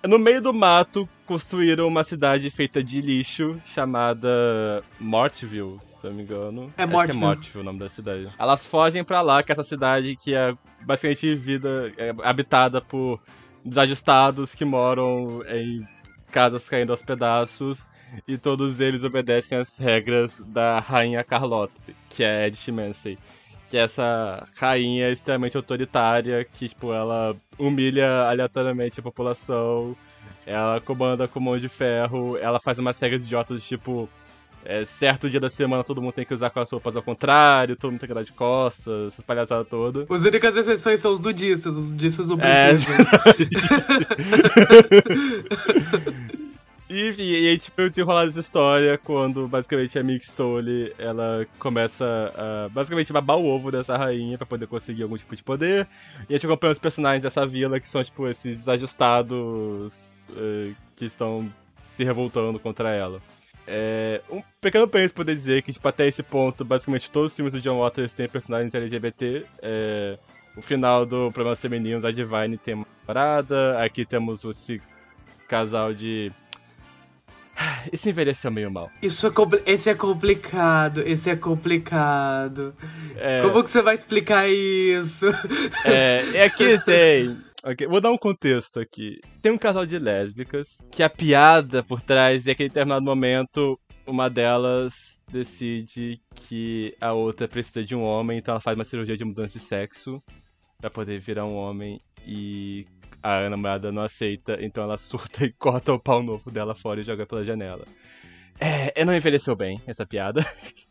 [0.07, 6.17] no meio do mato, construíram uma cidade feita de lixo chamada Mortville, se eu não
[6.17, 6.73] me engano.
[6.77, 7.19] É Mortville.
[7.19, 8.29] é Mortville o nome da cidade.
[8.39, 13.21] Elas fogem para lá, que é essa cidade que é basicamente vida é habitada por
[13.67, 15.87] desajustados que moram em
[16.31, 17.87] casas caindo aos pedaços
[18.27, 21.75] e todos eles obedecem às regras da rainha Carlota,
[22.09, 23.19] que é Edith Mansey
[23.69, 29.97] que é essa rainha extremamente autoritária, que, tipo, ela humilha aleatoriamente a população,
[30.45, 34.09] ela comanda com mão de ferro, ela faz uma série de idiotas, tipo,
[34.67, 37.77] é, certo dia da semana todo mundo tem que usar com as roupas ao contrário,
[37.77, 40.11] todo mundo tem que dar de costas, essas palhaçadas todas.
[40.11, 42.71] As únicas exceções são os nudistas, os nudistas não é.
[42.71, 42.97] precisam.
[46.33, 46.37] É...
[46.89, 52.33] E, e, aí, tipo, eu desenrolar essa história quando, basicamente, a Mick Stole, ela começa
[52.37, 55.89] a, basicamente, babar o ovo dessa rainha pra poder conseguir algum tipo de poder.
[56.29, 59.93] E a gente acompanha os personagens dessa vila, que são, tipo, esses ajustados
[60.31, 61.53] uh, que estão
[61.83, 63.21] se revoltando contra ela.
[63.67, 67.53] É, um pequeno penso poder dizer que, tipo, até esse ponto, basicamente, todos os filmes
[67.53, 69.45] do John Waters têm personagens LGBT.
[69.61, 70.19] É,
[70.57, 73.83] o final do Problemas Femininos, a Divine tem uma parada.
[73.83, 74.81] Aqui temos esse
[75.49, 76.33] casal de
[77.93, 78.91] Isso envelheceu meio mal.
[79.03, 79.33] Isso é
[79.67, 82.75] esse é complicado, esse é complicado.
[83.17, 83.43] É...
[83.43, 85.27] Como que você vai explicar isso?
[85.85, 87.46] É, é que tem.
[87.89, 89.19] Vou dar um contexto aqui.
[89.43, 93.79] Tem um casal de lésbicas que a piada por trás é que em determinado momento
[94.07, 99.17] uma delas decide que a outra precisa de um homem, então ela faz uma cirurgia
[99.17, 100.21] de mudança de sexo
[100.79, 102.87] pra poder virar um homem e
[103.21, 107.05] a namorada não aceita, então ela surta e corta o pau novo dela fora e
[107.05, 107.85] joga pela janela.
[108.61, 110.45] É, não envelheceu bem essa piada.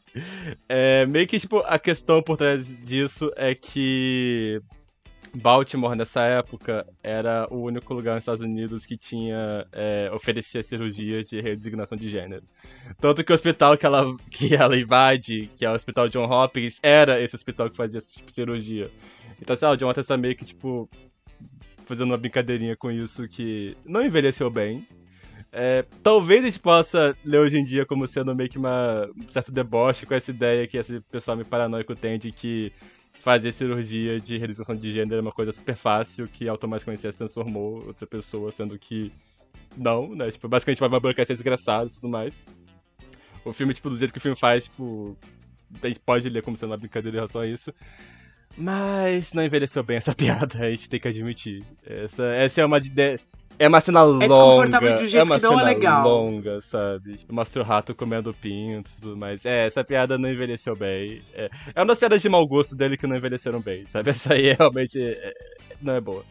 [0.69, 4.61] É, meio que, tipo, a questão por trás disso é que
[5.35, 11.23] Baltimore, nessa época, era o único lugar nos Estados Unidos que tinha é, oferecia cirurgia
[11.23, 12.43] de redesignação de gênero.
[12.99, 16.79] Tanto que o hospital que ela, que ela invade, que é o Hospital John Hopkins,
[16.81, 18.89] era esse hospital que fazia tipo cirurgia.
[19.41, 20.89] Então, sei lá, o John Waters tá meio que, tipo,
[21.85, 24.87] fazendo uma brincadeirinha com isso que não envelheceu bem.
[25.51, 29.31] É, talvez a gente possa ler hoje em dia como sendo meio que uma, um
[29.31, 32.73] certo deboche com essa ideia que esse pessoal meio paranoico tem de que
[33.19, 37.85] fazer cirurgia de realização de gênero é uma coisa super fácil que automaticamente se transformou
[37.87, 39.11] outra pessoa, sendo que
[39.75, 40.31] não, né?
[40.31, 42.35] Tipo, basicamente vai uma burocracia desgraçada e tudo mais.
[43.43, 45.17] O filme, tipo, do jeito que o filme faz, tipo,
[45.81, 47.73] a gente pode ler como sendo uma brincadeira em relação a isso.
[48.57, 51.63] Mas não envelheceu bem essa piada, a gente tem que admitir.
[51.85, 52.91] Essa, essa é uma de,
[53.57, 54.25] é uma cena longa.
[54.25, 56.07] É desconfortável de um jeito é que não é legal.
[56.07, 57.15] longa, sabe?
[57.29, 59.45] Mostra o rato comendo pinto e tudo mais.
[59.45, 61.21] É, essa piada não envelheceu bem.
[61.33, 64.09] É, é uma das piadas de mau gosto dele que não envelheceram bem, sabe?
[64.15, 65.33] Essa aí realmente é,
[65.81, 66.23] não é boa.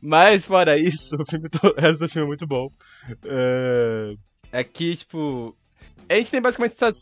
[0.00, 2.70] Mas, fora isso, o, filme, o resto do filme é muito bom.
[3.24, 4.14] É,
[4.52, 5.56] é que, tipo...
[6.08, 6.92] A gente tem basicamente essa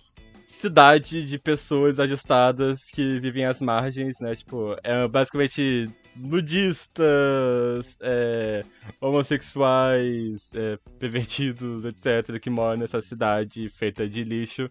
[0.51, 4.35] cidade de pessoas ajustadas que vivem às margens, né?
[4.35, 8.65] Tipo, é basicamente nudistas, é,
[9.01, 14.71] homossexuais, é, pervertidos, etc., que moram nessa cidade feita de lixo.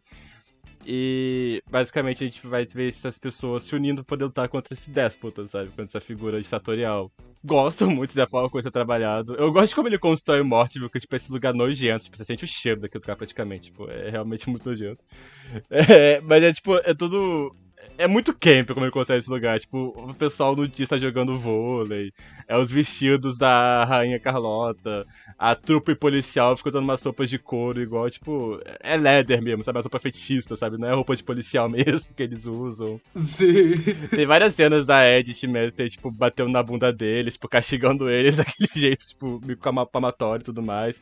[0.86, 4.90] E basicamente a gente vai ver essas pessoas se unindo pra poder lutar contra esse
[4.90, 5.70] déspota, sabe?
[5.70, 7.12] Contra essa figura ditatorial.
[7.44, 9.36] Gosto muito da forma como isso é trabalhado.
[9.36, 12.44] Eu gosto de como ele constrói morte, porque tipo, esse lugar nojento, tipo, você sente
[12.44, 13.72] o cheiro daquele lugar praticamente.
[13.72, 15.04] Tipo, é realmente muito nojento.
[15.70, 17.56] É, mas é tipo, é tudo
[18.00, 19.60] é muito camp como ele consegue esse lugar.
[19.60, 22.14] Tipo, o pessoal no dia está jogando vôlei,
[22.48, 25.06] é os vestidos da Rainha Carlota,
[25.38, 29.80] a trupe policial fica dando umas roupas de couro igual, tipo, é leather mesmo, sabe?
[29.80, 30.78] A roupa fetista, sabe?
[30.78, 33.02] Não é roupa de policial mesmo que eles usam.
[33.16, 33.74] Sim.
[34.16, 38.70] Tem várias cenas da Edith mesmo, tipo, batendo na bunda deles, tipo, castigando eles daquele
[38.74, 39.60] jeito, tipo, meio
[39.92, 41.02] pamatório e tudo mais.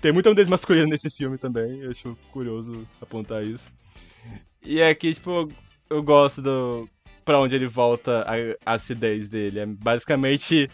[0.00, 3.70] Tem muita nudez masculina nesse filme também, eu acho curioso apontar isso.
[4.62, 5.50] E aqui, tipo,
[5.90, 6.88] eu gosto do.
[7.24, 9.60] pra onde ele volta a, a acidez dele.
[9.60, 10.70] É basicamente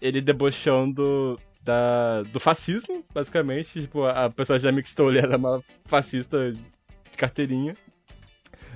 [0.00, 3.82] ele debochando da, do fascismo, basicamente.
[3.82, 7.76] Tipo, a personagem da Mick era uma fascista de carteirinha.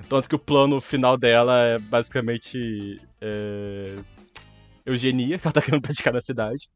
[0.09, 3.01] Tanto que o plano final dela é basicamente.
[3.21, 3.95] É,
[4.85, 6.69] eugenia, que ela tá querendo praticar na cidade.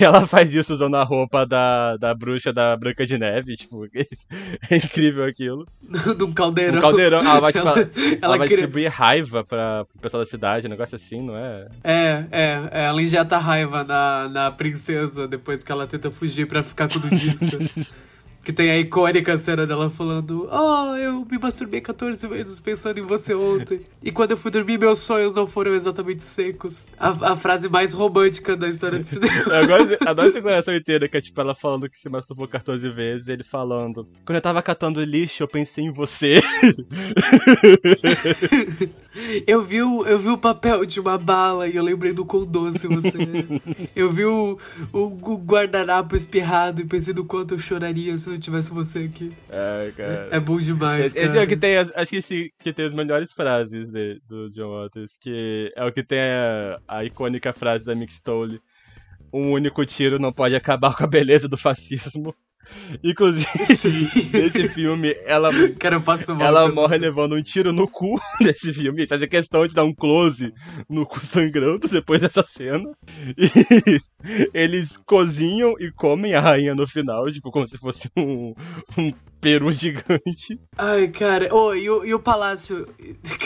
[0.00, 3.84] E ela faz isso usando a roupa da, da bruxa da Branca de Neve, tipo,
[4.70, 5.66] é incrível aquilo.
[6.18, 6.78] Num caldeirão.
[6.78, 7.90] Um caldeirão, ela vai, tipo, ela, ela,
[8.22, 11.68] ela vai cria- distribuir raiva pra, pro pessoal da cidade, um negócio assim, não é?
[11.84, 16.62] É, é, é, ela injeta raiva na, na princesa depois que ela tenta fugir pra
[16.62, 17.58] ficar com o nudista.
[18.46, 23.02] Que tem a icônica cena dela falando: Oh, eu me masturbei 14 vezes pensando em
[23.02, 23.80] você ontem.
[24.00, 26.86] E quando eu fui dormir, meus sonhos não foram exatamente secos.
[26.96, 29.34] A, a frase mais romântica da história de cinema.
[29.52, 32.88] Eu gosto, adoro essa declaração inteira, que é tipo ela falando que se masturbou 14
[32.88, 36.40] vezes, ele falando: Quando eu tava catando lixo, eu pensei em você.
[39.46, 42.44] Eu vi, o, eu vi o papel de uma bala e eu lembrei do quão
[42.44, 43.86] doce você é.
[43.96, 44.58] Eu vi o,
[44.92, 49.32] o, o guardanapo espirrado e pensei do quanto eu choraria se não tivesse você aqui.
[49.50, 50.28] É, cara.
[50.32, 51.40] É bom demais, Esse, cara.
[51.40, 54.50] é o que tem, as- acho que esse que tem as melhores frases de- do
[54.50, 58.60] John Waters, que é o que tem a, a icônica frase da Mick Stole.
[59.32, 62.34] Um único tiro não pode acabar com a beleza do fascismo.
[63.02, 64.08] Inclusive, Sim.
[64.32, 66.02] nesse filme, ela, Cara,
[66.40, 69.00] ela morre levando um tiro no cu nesse filme.
[69.00, 70.52] Eles fazem questão de dar um close
[70.88, 72.88] no cu sangrando depois dessa cena.
[73.36, 74.00] E
[74.52, 78.54] eles cozinham e comem a rainha no final, tipo, como se fosse um,
[78.98, 80.58] um peru gigante.
[80.76, 82.86] Ai, cara, oh, e, o, e o palácio.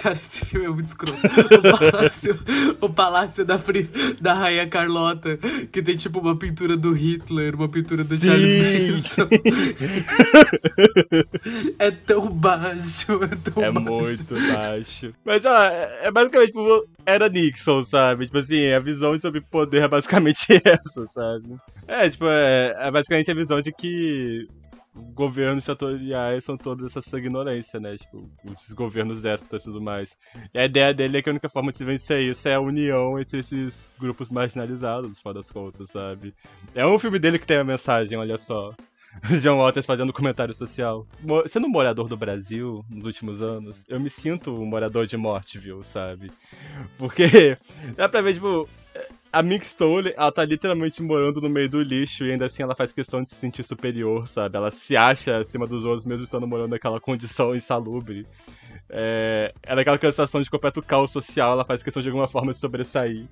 [0.02, 1.18] Cara, esse filme é muito escroto.
[1.18, 2.38] O palácio,
[2.80, 3.90] o palácio da, Fri-
[4.20, 5.38] da Rainha Carlota,
[5.70, 9.09] que tem tipo uma pintura do Hitler, uma pintura do Charles Manson.
[11.78, 13.88] é tão baixo, é tão É baixo.
[13.90, 15.14] muito baixo.
[15.24, 18.26] Mas, ó, é é basicamente, tipo, era Nixon, sabe?
[18.26, 21.56] Tipo assim, a visão sobre poder é basicamente essa, sabe?
[21.86, 24.46] É, tipo, é, é basicamente a visão de que
[25.14, 27.96] governos ditatoriais são todas essa ignorância, né?
[27.96, 30.16] Tipo, os governos déspotas e tudo mais.
[30.52, 32.60] E a ideia dele é que a única forma de se vencer isso é a
[32.60, 36.34] união entre esses grupos marginalizados, final das contas, sabe?
[36.74, 38.74] É um filme dele que tem a mensagem, olha só.
[39.42, 41.06] John Waters fazendo comentário social.
[41.48, 45.84] Sendo um morador do Brasil nos últimos anos, eu me sinto um morador de Mortville,
[45.84, 46.30] sabe?
[46.98, 47.56] Porque
[47.96, 48.68] dá pra ver, tipo,
[49.32, 52.74] a Mick Stone, ela tá literalmente morando no meio do lixo e ainda assim ela
[52.74, 54.56] faz questão de se sentir superior, sabe?
[54.56, 58.26] Ela se acha acima dos outros mesmo estando morando naquela condição insalubre.
[58.88, 62.52] É, ela é aquela sensação de completo caos social, ela faz questão de alguma forma
[62.52, 63.28] de sobressair.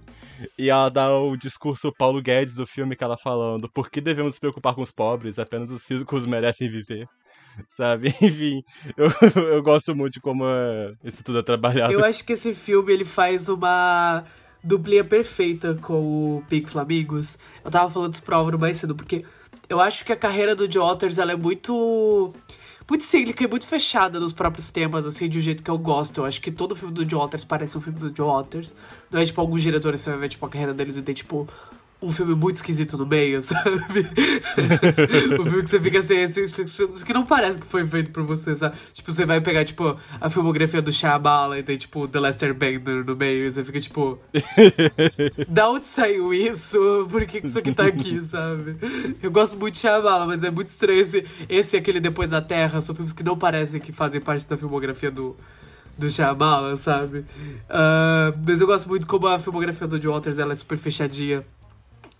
[0.56, 4.34] E ela dá o discurso Paulo Guedes do filme que ela falando: por que devemos
[4.34, 5.38] nos preocupar com os pobres?
[5.38, 7.08] Apenas os ricos merecem viver.
[7.76, 8.14] Sabe?
[8.22, 8.62] Enfim,
[8.96, 9.10] eu,
[9.42, 11.92] eu gosto muito de como é, isso tudo é trabalhado.
[11.92, 14.24] Eu acho que esse filme ele faz uma
[14.62, 17.38] duplinha perfeita com o Pink Flamingos.
[17.64, 19.24] Eu tava falando isso pro Álvaro mais cedo, porque
[19.68, 22.32] eu acho que a carreira do Joe Waters, ela é muito
[22.88, 26.18] muito cíclica e muito fechada nos próprios temas, assim, de um jeito que eu gosto.
[26.18, 28.74] Eu acho que todo filme do Joe Waters parece um filme do Joe Waters.
[29.10, 31.46] Não é tipo alguns diretores você vai ver, tipo, a carreira deles e tem, tipo,
[32.00, 34.08] um filme muito esquisito no meio, sabe?
[35.40, 38.54] um filme que você fica assim, assim, que não parece que foi feito por você,
[38.54, 38.76] sabe?
[38.92, 43.04] Tipo, você vai pegar, tipo, a filmografia do Shyamalan e tem, tipo, The Last Airbender
[43.04, 44.18] no meio e você fica, tipo...
[45.48, 46.78] da onde saiu isso?
[47.10, 48.76] Por que isso aqui tá aqui, sabe?
[49.20, 52.40] Eu gosto muito de Shyamalan, mas é muito estranho esse, esse e aquele Depois da
[52.40, 55.36] Terra, são filmes que não parecem que fazem parte da filmografia do
[55.96, 57.18] do Shyamalan, sabe?
[57.18, 61.44] Uh, mas eu gosto muito como a filmografia do Joe Waters ela é super fechadinha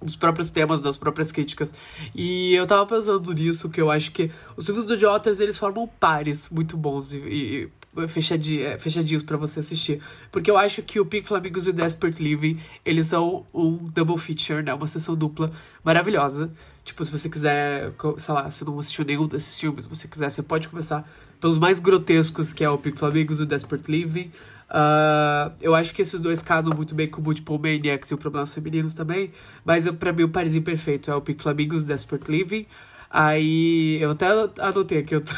[0.00, 1.74] dos próprios temas, das próprias críticas.
[2.14, 5.88] E eu tava pensando nisso, que eu acho que os filmes do Jotters, eles formam
[5.88, 7.68] pares muito bons e, e
[8.06, 10.00] fechadinhos, é, para você assistir.
[10.30, 14.18] Porque eu acho que o Pink Flamingos e o Desperate Living, eles são um double
[14.18, 14.72] feature, né?
[14.72, 15.50] Uma sessão dupla
[15.82, 16.50] maravilhosa.
[16.84, 20.30] Tipo, se você quiser, sei lá, se não assistiu nenhum desses filmes, se você quiser,
[20.30, 21.08] você pode começar
[21.40, 24.30] pelos mais grotescos, que é o Pink Flamingos e o Desperate Living.
[24.70, 28.18] Uh, eu acho que esses dois casam muito bem com o Multiple Maniacs e o
[28.18, 29.30] Problemas Femininos também.
[29.64, 32.66] Mas pra mim o parzinho perfeito é o Pink Flamingos Desperate Living.
[33.10, 34.26] Aí eu até
[34.60, 35.32] anotei aqui eu tô...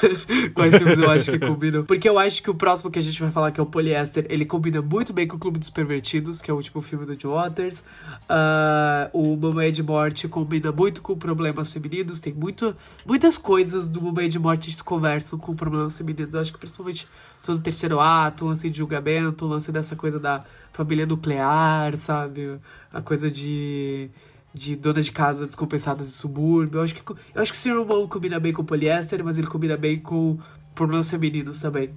[0.54, 1.84] quais filmes eu acho que combinam.
[1.84, 4.24] Porque eu acho que o próximo que a gente vai falar, que é o Polyester,
[4.30, 7.20] ele combina muito bem com o Clube dos Pervertidos, que é o último filme do
[7.20, 7.80] Joe Waters.
[7.80, 12.20] Uh, o Mamãe de Morte combina muito com problemas femininos.
[12.20, 16.32] Tem muito, muitas coisas do Mamãe de Morte que conversam com problemas femininos.
[16.32, 17.06] Eu acho que principalmente
[17.42, 20.42] todo o terceiro ato, o lance de julgamento, o lance dessa coisa da
[20.72, 22.58] família nuclear, sabe?
[22.90, 24.08] A coisa de
[24.52, 26.78] de dona de casa descompensadas de subúrbio.
[26.78, 29.76] Eu acho que, eu acho que Serial Mom combina bem com poliéster, mas ele combina
[29.76, 30.38] bem com
[30.74, 31.90] problemas femininos também.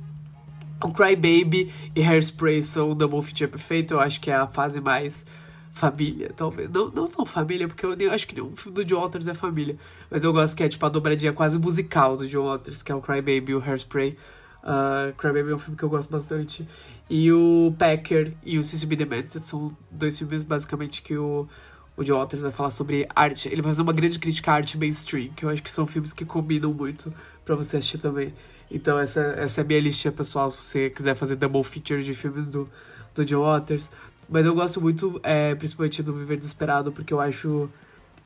[0.84, 3.94] O Cry Baby e Hairspray são um double feature perfeito.
[3.94, 5.26] Eu acho que é a fase mais
[5.72, 6.70] família, talvez.
[6.70, 9.34] Não, não tão família, porque eu nem, acho que nenhum filme do John Waters é
[9.34, 9.76] família.
[10.10, 12.96] Mas eu gosto que é tipo a dobradinha quase musical do John Waters, que é
[12.96, 14.16] o Cry Baby e o Hairspray.
[14.64, 16.68] Uh, Cry Baby é um filme que eu gosto bastante.
[17.10, 21.48] E o Packer e o Sissy Be Demented são dois filmes basicamente que o
[21.96, 23.48] o John Waters vai falar sobre arte.
[23.48, 26.14] Ele vai fazer uma grande crítica à arte mainstream, que eu acho que são filmes
[26.14, 27.14] que combinam muito
[27.46, 28.34] para você assistir também.
[28.72, 32.14] Então essa, essa é a minha listinha pessoal, se você quiser fazer double feature de
[32.14, 32.70] filmes do,
[33.14, 33.92] do John Waters.
[34.28, 37.70] Mas eu gosto muito, é, principalmente do Viver Desesperado, porque eu acho...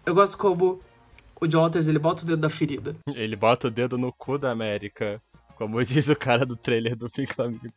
[0.05, 0.79] Eu gosto como
[1.39, 2.93] o John Waters, ele bota o dedo na ferida.
[3.13, 5.21] Ele bota o dedo no cu da América.
[5.57, 7.71] Como diz o cara do trailer do Pink Flamingos.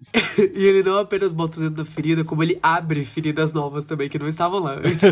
[0.55, 4.07] e ele não apenas bota o dedo na ferida, como ele abre feridas novas também,
[4.07, 5.09] que não estavam lá antes.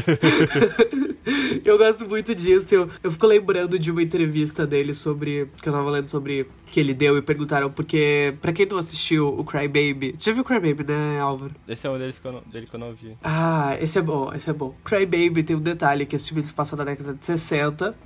[1.65, 2.75] eu gosto muito disso.
[2.75, 5.49] Eu, eu fico lembrando de uma entrevista dele sobre.
[5.63, 6.47] que eu tava lendo sobre.
[6.67, 8.35] que ele deu e perguntaram, porque.
[8.43, 10.15] pra quem não assistiu o Cry Baby.
[10.19, 11.55] Já viu o Cry Baby, né, Álvaro?
[11.67, 13.17] Esse é um deles que eu não, dele que eu não vi.
[13.23, 14.75] Ah, esse é bom, esse é bom.
[14.85, 17.97] Cry Baby tem um detalhe que esse filme se passa na década de 60.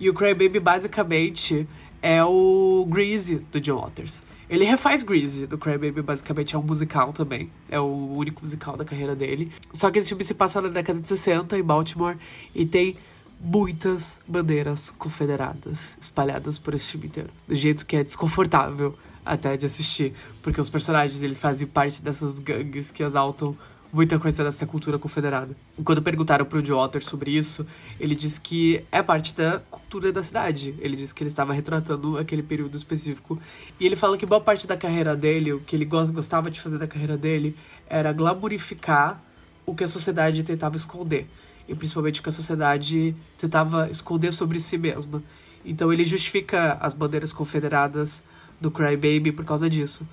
[0.00, 1.66] E o Cry Baby basicamente
[2.02, 4.22] é o Greasy do John Waters.
[4.48, 7.50] Ele refaz Greasy do Crybaby, basicamente é um musical também.
[7.68, 9.52] É o único musical da carreira dele.
[9.72, 12.16] Só que esse filme se passa na década de 60 em Baltimore
[12.54, 12.96] e tem
[13.40, 17.30] muitas bandeiras confederadas espalhadas por esse filme inteiro.
[17.46, 22.38] Do jeito que é desconfortável até de assistir, porque os personagens eles fazem parte dessas
[22.38, 23.56] gangues que exaltam
[23.92, 25.56] muita coisa dessa cultura confederada.
[25.78, 27.66] E quando perguntaram pro Joe Otter sobre isso,
[27.98, 30.74] ele disse que é parte da cultura da cidade.
[30.78, 33.38] Ele disse que ele estava retratando aquele período específico.
[33.80, 36.78] E ele fala que boa parte da carreira dele, o que ele gostava de fazer
[36.78, 37.56] da carreira dele,
[37.88, 39.22] era glamorificar
[39.64, 41.26] o que a sociedade tentava esconder.
[41.66, 45.22] E principalmente o que a sociedade tentava esconder sobre si mesma.
[45.64, 48.24] Então ele justifica as bandeiras confederadas
[48.60, 50.06] do Cry Baby por causa disso.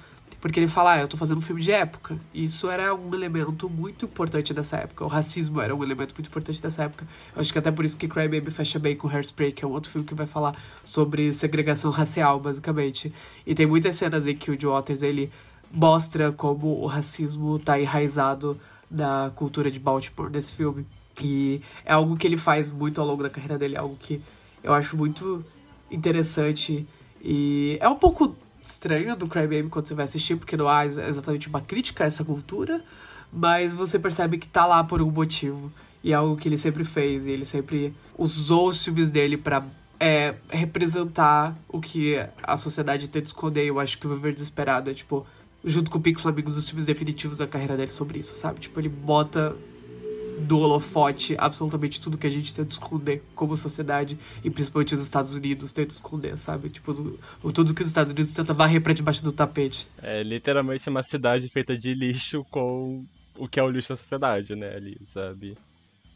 [0.45, 2.19] Porque ele fala, ah, eu tô fazendo um filme de época.
[2.31, 5.03] E isso era um elemento muito importante dessa época.
[5.03, 7.07] O racismo era um elemento muito importante dessa época.
[7.35, 9.67] Eu acho que até por isso que Cry Baby fecha bem com Hairspray, que é
[9.67, 13.11] um outro filme que vai falar sobre segregação racial, basicamente.
[13.43, 15.31] E tem muitas cenas em que o Joe Waters, ele
[15.71, 18.55] mostra como o racismo tá enraizado
[18.89, 20.85] na cultura de Baltimore nesse filme.
[21.19, 24.21] E é algo que ele faz muito ao longo da carreira dele, é algo que
[24.63, 25.43] eu acho muito
[25.89, 26.87] interessante.
[27.19, 28.35] E é um pouco
[28.65, 32.07] estranho do Cry Baby quando você vai assistir, porque não há exatamente uma crítica a
[32.07, 32.81] essa cultura,
[33.31, 35.71] mas você percebe que tá lá por um motivo.
[36.03, 39.65] E é algo que ele sempre fez, e ele sempre usou os filmes dele para
[39.99, 43.65] é, representar o que a sociedade tenta esconder.
[43.65, 45.25] Eu acho que o Viver Desesperado é, tipo,
[45.63, 48.59] junto com o Pico Flamingos, os filmes definitivos da carreira dele sobre isso, sabe?
[48.59, 49.55] Tipo, ele bota
[50.37, 55.33] do holofote absolutamente tudo que a gente tenta esconder como sociedade e principalmente os Estados
[55.33, 56.69] Unidos tentam esconder, sabe?
[56.69, 57.19] Tipo, do,
[57.53, 59.87] tudo que os Estados Unidos tentam varrer pra debaixo do tapete.
[60.01, 63.05] É literalmente uma cidade feita de lixo com
[63.37, 65.57] o que é o lixo da sociedade, né, ali, sabe?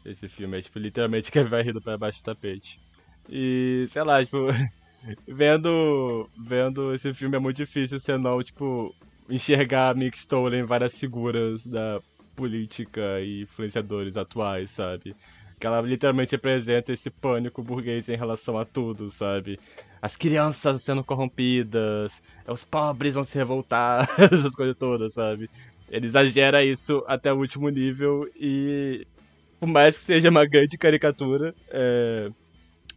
[0.04, 2.80] Esse filme é, tipo, literalmente que é varrido pra baixo do tapete.
[3.28, 4.46] E, sei lá, tipo,
[5.26, 8.94] vendo, vendo esse filme é muito difícil você não, tipo,
[9.28, 12.00] enxergar a Mick Stoller em várias figuras da
[12.34, 15.14] política e influenciadores atuais, sabe?
[15.58, 19.58] Que ela literalmente representa esse pânico burguês em relação a tudo, sabe?
[20.00, 25.50] As crianças sendo corrompidas, os pobres vão se revoltar, essas coisas todas, sabe?
[25.90, 29.06] Ele exagera isso até o último nível e,
[29.58, 32.30] por mais que seja uma grande caricatura, é,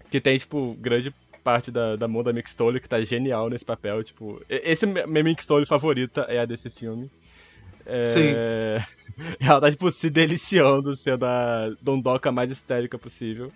[0.09, 1.13] que tem, tipo, grande
[1.43, 4.41] parte da, da mão da Mick Stoller, que tá genial nesse papel, tipo...
[4.47, 7.11] Esse meu Mick Stoller favorita é a desse filme.
[7.85, 8.01] É...
[8.01, 8.33] Sim.
[9.39, 13.51] Ela tá, tipo, se deliciando sendo a dondoca mais histérica possível.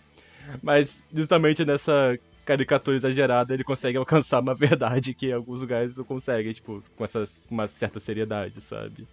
[0.61, 6.53] Mas, justamente nessa caricatura exagerada, ele consegue alcançar uma verdade que alguns lugares não conseguem,
[6.53, 9.07] tipo, com essa, uma certa seriedade, sabe?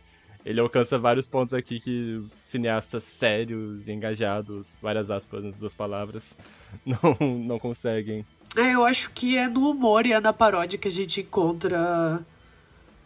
[0.45, 6.37] Ele alcança vários pontos aqui que cineastas sérios e engajados, várias aspas nas duas palavras,
[6.85, 8.25] não, não conseguem.
[8.57, 12.25] É, eu acho que é no humor e é na paródia que a gente encontra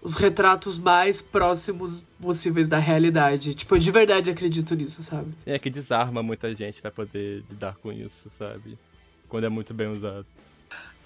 [0.03, 3.55] os retratos mais próximos possíveis da realidade.
[3.55, 5.33] Tipo, eu de verdade acredito nisso, sabe?
[5.45, 8.79] É que desarma muita gente pra poder lidar com isso, sabe?
[9.29, 10.27] Quando é muito bem usado.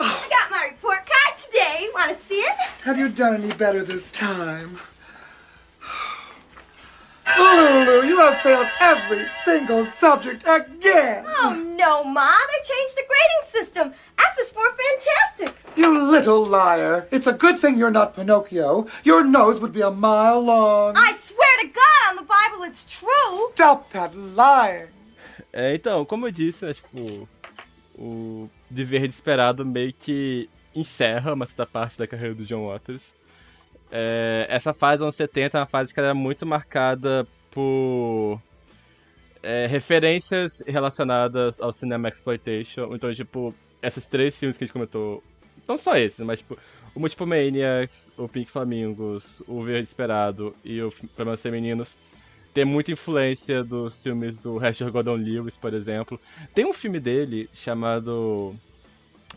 [0.00, 1.90] I got my report card today.
[1.94, 2.56] Want to see it?
[2.84, 4.78] Have you done any better this time?
[7.38, 11.24] Lulu, you have failed every single subject again!
[11.26, 12.28] Oh, no, Ma.
[12.28, 13.94] They changed the grading system.
[14.18, 15.54] F is for fantastic.
[15.76, 17.06] You little liar.
[17.10, 18.86] It's a good thing you're not Pinocchio.
[19.04, 20.94] Your nose would be a mile long.
[20.96, 23.50] I swear to God on the Bible it's true.
[23.54, 24.88] Stop that lying.
[25.52, 27.28] É, então, como eu disse, né, tipo,
[27.98, 33.14] o De Verde Esperado meio que encerra uma certa parte da carreira do John Waters.
[33.94, 38.40] É, essa fase anos 70 é uma fase que era muito marcada por
[39.42, 42.94] é, referências relacionadas ao cinema exploitation.
[42.94, 45.22] Então, tipo, esses três filmes que a gente comentou,
[45.68, 46.56] não só esses, mas tipo,
[46.94, 51.94] o Multiple Maniacs, o Pink Flamingos, o Verde Esperado e o Problemas Femininos
[52.54, 56.20] tem muita influência dos filmes do Hester Gordon Lewis, por exemplo.
[56.54, 58.54] Tem um filme dele chamado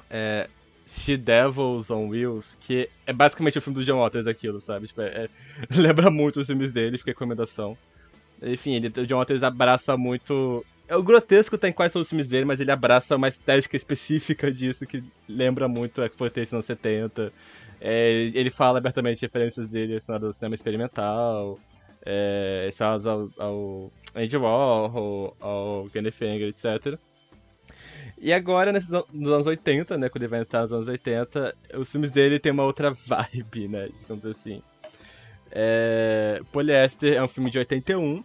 [0.10, 0.50] é,
[0.86, 4.88] She Devils on Wheels, que é basicamente o filme do John Waters aquilo, sabe?
[4.88, 5.30] Tipo, é, é,
[5.76, 7.78] lembra muito os filmes dele, fica recomendação.
[8.42, 10.64] Enfim, ele, o John Waters abraça muito.
[10.88, 14.52] É, o grotesco tem quais são os filmes dele, mas ele abraça uma estética específica
[14.52, 17.34] disso que lembra muito a Exploitation nos 70.
[17.82, 21.60] É, ele fala abertamente referências dele relacionadas ao cinema experimental,
[22.06, 27.00] é, ao, ao Andy Warhol, ao Kenneth Anger, etc.
[28.26, 31.92] E agora, nesses, nos anos 80, né, quando ele vai entrar nos anos 80, os
[31.92, 34.64] filmes dele tem uma outra vibe, né, digamos assim.
[35.52, 36.42] É,
[37.16, 38.24] é um filme de 81.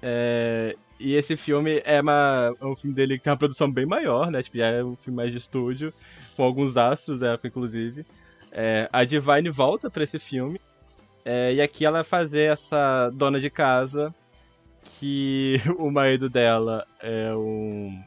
[0.00, 3.86] É, e esse filme é, uma, é um filme dele que tem uma produção bem
[3.86, 4.40] maior, né?
[4.40, 5.92] Tipo, é um filme mais de estúdio,
[6.36, 8.06] com alguns astros da época, inclusive.
[8.52, 10.60] É, a Divine volta para esse filme.
[11.24, 14.14] É, e aqui ela vai fazer essa dona de casa
[15.00, 18.00] que o marido dela é um,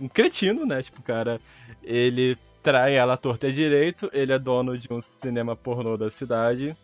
[0.00, 0.82] um cretino, né?
[0.82, 1.40] Tipo, cara,
[1.82, 6.10] ele trai ela à torta e direito, ele é dono de um cinema pornô da
[6.10, 6.76] cidade.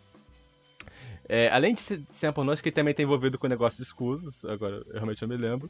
[1.27, 4.43] É, além de ser cinema pornô, acho que ele também tá envolvido com negócios escusos,
[4.45, 5.69] agora eu realmente não me lembro.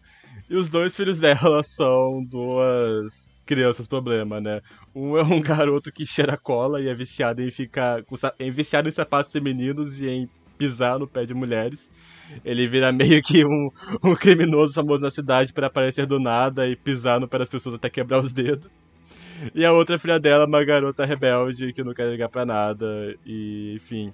[0.49, 4.61] E os dois filhos dela são duas crianças problema, né?
[4.95, 8.03] Um é um garoto que cheira cola e é viciado em ficar.
[8.39, 11.89] É viciado em sapatos femininos e em pisar no pé de mulheres.
[12.43, 13.69] Ele vira meio que um,
[14.03, 17.75] um criminoso famoso na cidade para aparecer do nada e pisar no pé das pessoas
[17.75, 18.69] até quebrar os dedos.
[19.53, 22.85] E a outra filha dela uma garota rebelde que não quer ligar pra nada.
[23.25, 24.13] E, enfim.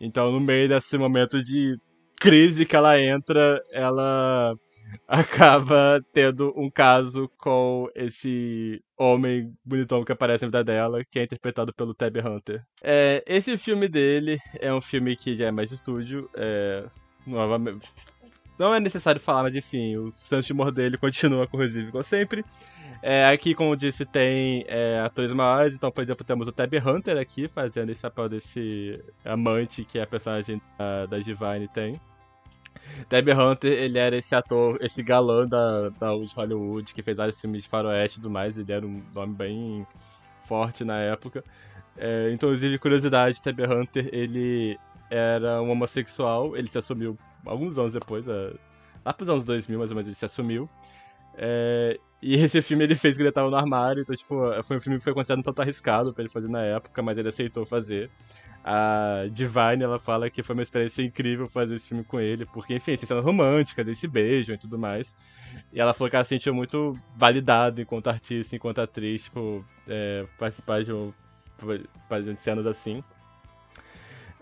[0.00, 1.78] Então, no meio desse momento de
[2.18, 4.54] crise que ela entra, ela
[5.08, 11.22] acaba tendo um caso com esse homem bonitão que aparece na vida dela, que é
[11.24, 12.64] interpretado pelo Tab Hunter.
[12.82, 16.84] É, esse filme dele é um filme que já é mais de estúdio, é,
[17.26, 17.92] novamente,
[18.58, 22.44] não é necessário falar, mas enfim, o senso de dele continua corrosivo como sempre.
[23.02, 27.18] É, aqui, como disse, tem é, atores maiores, então, por exemplo, temos o Tab Hunter
[27.18, 32.00] aqui, fazendo esse papel desse amante que a personagem da, da Divine tem.
[33.08, 37.62] Tab Hunter, ele era esse ator, esse galã da, da Hollywood, que fez vários filmes
[37.62, 39.86] de faroeste e tudo mais, ele era um nome bem
[40.40, 41.44] forte na época.
[41.96, 44.78] É, inclusive, curiosidade, Tab Hunter, ele
[45.10, 48.54] era um homossexual, ele se assumiu alguns anos depois, é,
[49.04, 50.68] lá pros anos 2000, mais ou menos, ele se assumiu.
[51.34, 54.80] É, e esse filme ele fez que ele tava no armário, então, tipo, foi um
[54.80, 57.66] filme que foi considerado um tanto arriscado pra ele fazer na época, mas ele aceitou
[57.66, 58.10] fazer.
[58.64, 62.74] A Divine, ela fala que foi uma experiência incrível fazer esse filme com ele, porque,
[62.74, 65.14] enfim, tem cenas românticas, eles se beijam e tudo mais.
[65.72, 70.26] E ela falou que ela se sentiu muito validada enquanto artista, enquanto atriz, tipo, é,
[70.38, 71.12] participar de, um,
[72.24, 73.02] de cenas assim.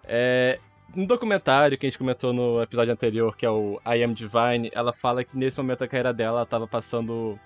[0.05, 0.59] É,
[0.95, 4.71] no documentário que a gente comentou no episódio anterior, que é o I Am Divine,
[4.73, 7.39] ela fala que nesse momento da carreira dela, ela tava passando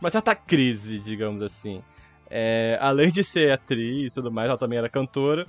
[0.00, 1.82] uma certa crise, digamos assim.
[2.30, 5.46] É, além de ser atriz e tudo mais, ela também era cantora.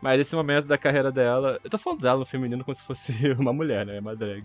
[0.00, 1.58] Mas esse momento da carreira dela.
[1.62, 3.98] Eu tô falando dela no feminino como se fosse uma mulher, né?
[3.98, 4.44] Uma drag.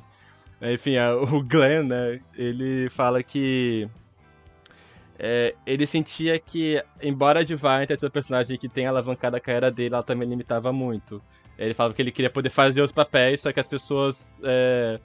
[0.62, 2.20] Enfim, o Glenn, né?
[2.36, 3.88] Ele fala que.
[5.20, 9.70] É, ele sentia que, embora a Divine tenha sido personagem que tem alavancado a carreira
[9.70, 11.22] dele, ela também limitava muito.
[11.58, 15.00] Ele falava que ele queria poder fazer os papéis, só que as pessoas é,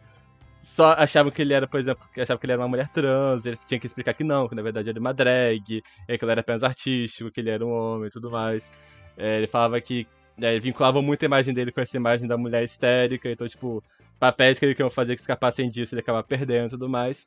[0.63, 3.59] só achavam que ele era, por exemplo, achavam que ele era uma mulher trans, ele
[3.69, 6.65] tinha que explicar que não, que na verdade era uma drag, que ele era apenas
[6.65, 8.71] artístico, que ele era um homem e tudo mais.
[9.17, 10.07] É, ele falava que
[10.41, 13.83] é, vinculavam muito a imagem dele com essa imagem da mulher histérica, então, tipo,
[14.19, 17.27] papéis que ele queria fazer que escapassem disso, ele acaba perdendo e tudo mais.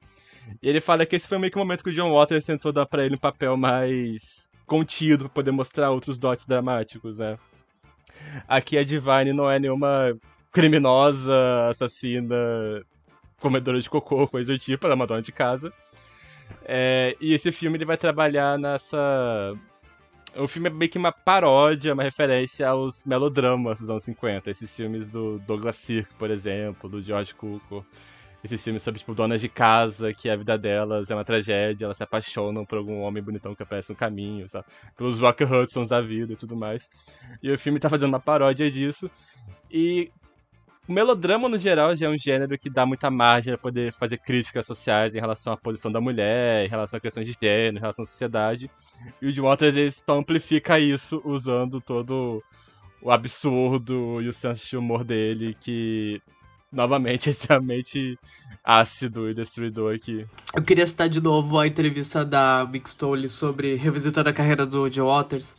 [0.62, 2.72] E ele fala que esse foi meio que o momento que o John Waters tentou
[2.72, 7.38] dar pra ele um papel mais contido, pra poder mostrar outros dotes dramáticos, né?
[8.48, 10.18] Aqui a Divine não é nenhuma
[10.52, 11.34] criminosa,
[11.70, 12.36] assassina,
[13.40, 15.74] comedora de cocô, coisa do tipo, ela é uma dona de casa.
[16.64, 19.54] É, e esse filme ele vai trabalhar nessa.
[20.36, 24.50] O filme é meio que uma paródia, uma referência aos melodramas dos anos 50.
[24.50, 27.84] Esses filmes do Douglas Sirk, por exemplo, do George Cukor.
[28.44, 31.98] Esses filmes sobre, tipo, donas de casa, que a vida delas é uma tragédia, elas
[31.98, 34.66] se apaixonam por algum homem bonitão que aparece no caminho, sabe?
[34.98, 36.90] Pelos Rock Hudsons da vida e tudo mais.
[37.44, 39.12] E o filme tá fazendo uma paródia disso.
[39.70, 40.12] E
[40.92, 44.18] o melodrama, no geral, já é um gênero que dá muita margem para poder fazer
[44.18, 47.80] críticas sociais em relação à posição da mulher, em relação a questões de gênero, em
[47.80, 48.70] relação à sociedade.
[49.22, 52.44] E o de outras vezes só amplifica isso usando todo
[53.02, 56.22] o absurdo e o senso de humor dele, que
[56.70, 58.20] novamente, extremamente
[58.62, 60.26] ácido e destruidor aqui.
[60.54, 64.92] Eu queria citar de novo a entrevista da Mick Stole sobre revisitando a carreira do
[64.92, 65.56] Joe Waters.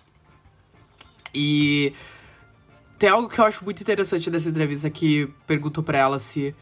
[1.34, 1.94] E
[3.02, 6.54] tem algo que eu acho muito interessante nessa entrevista que perguntou para ela se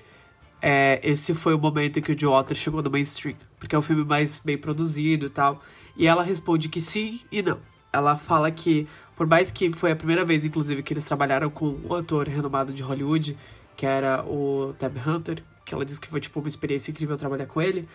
[0.62, 3.78] é, esse foi o momento em que o Joe Waters chegou no mainstream, porque é
[3.78, 5.62] um filme mais bem produzido e tal.
[5.98, 7.58] E ela responde que sim e não.
[7.92, 11.78] Ela fala que, por mais que foi a primeira vez, inclusive, que eles trabalharam com
[11.86, 13.36] um ator renomado de Hollywood,
[13.76, 17.44] que era o Tab Hunter, que ela disse que foi, tipo, uma experiência incrível trabalhar
[17.44, 17.86] com ele.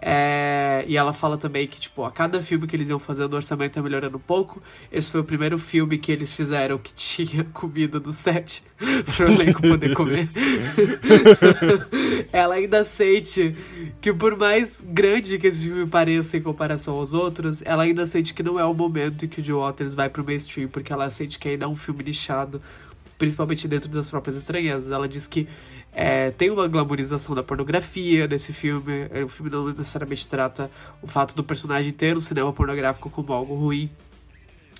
[0.00, 3.36] É, e ela fala também que, tipo, a cada filme que eles iam fazendo, o
[3.36, 4.62] orçamento ia melhorando um pouco.
[4.92, 9.32] Esse foi o primeiro filme que eles fizeram que tinha comida no set para o
[9.32, 10.28] elenco poder comer.
[12.32, 13.56] ela ainda sente
[14.00, 18.32] que, por mais grande que esse filme pareça em comparação aos outros, ela ainda sente
[18.32, 21.10] que não é o momento em que o Joe Waters vai pro mainstream, porque ela
[21.10, 22.62] sente que ainda é um filme nichado
[23.18, 24.92] principalmente dentro das próprias estranhezas.
[24.92, 25.48] Ela diz que
[25.92, 29.08] é, tem uma glamorização da pornografia nesse filme.
[29.10, 30.70] É, o filme não necessariamente trata
[31.02, 33.90] o fato do personagem ter um cinema pornográfico como algo ruim.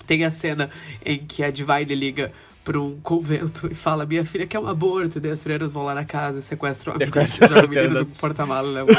[0.07, 0.71] Tem a cena
[1.05, 2.33] em que a Divine liga
[2.65, 5.19] para um convento e fala: Minha filha quer um aborto.
[5.19, 8.01] E daí as freiras vão lá na casa e sequestram a menina, jogam a menina
[8.01, 8.85] no porta-mala.
[8.85, 8.93] Né?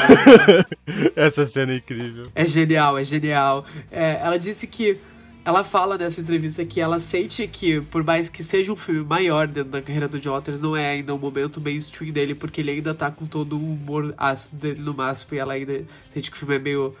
[1.14, 2.26] Essa cena é incrível.
[2.34, 3.64] É genial, é genial.
[3.90, 4.98] É, ela disse que
[5.44, 9.46] ela fala nessa entrevista que ela sente que, por mais que seja um filme maior
[9.46, 12.72] dentro da carreira do Jotters, não é ainda o um momento mainstream dele, porque ele
[12.72, 16.36] ainda tá com todo o humor ácido dele no máximo, e ela ainda sente que
[16.36, 16.94] o filme é meio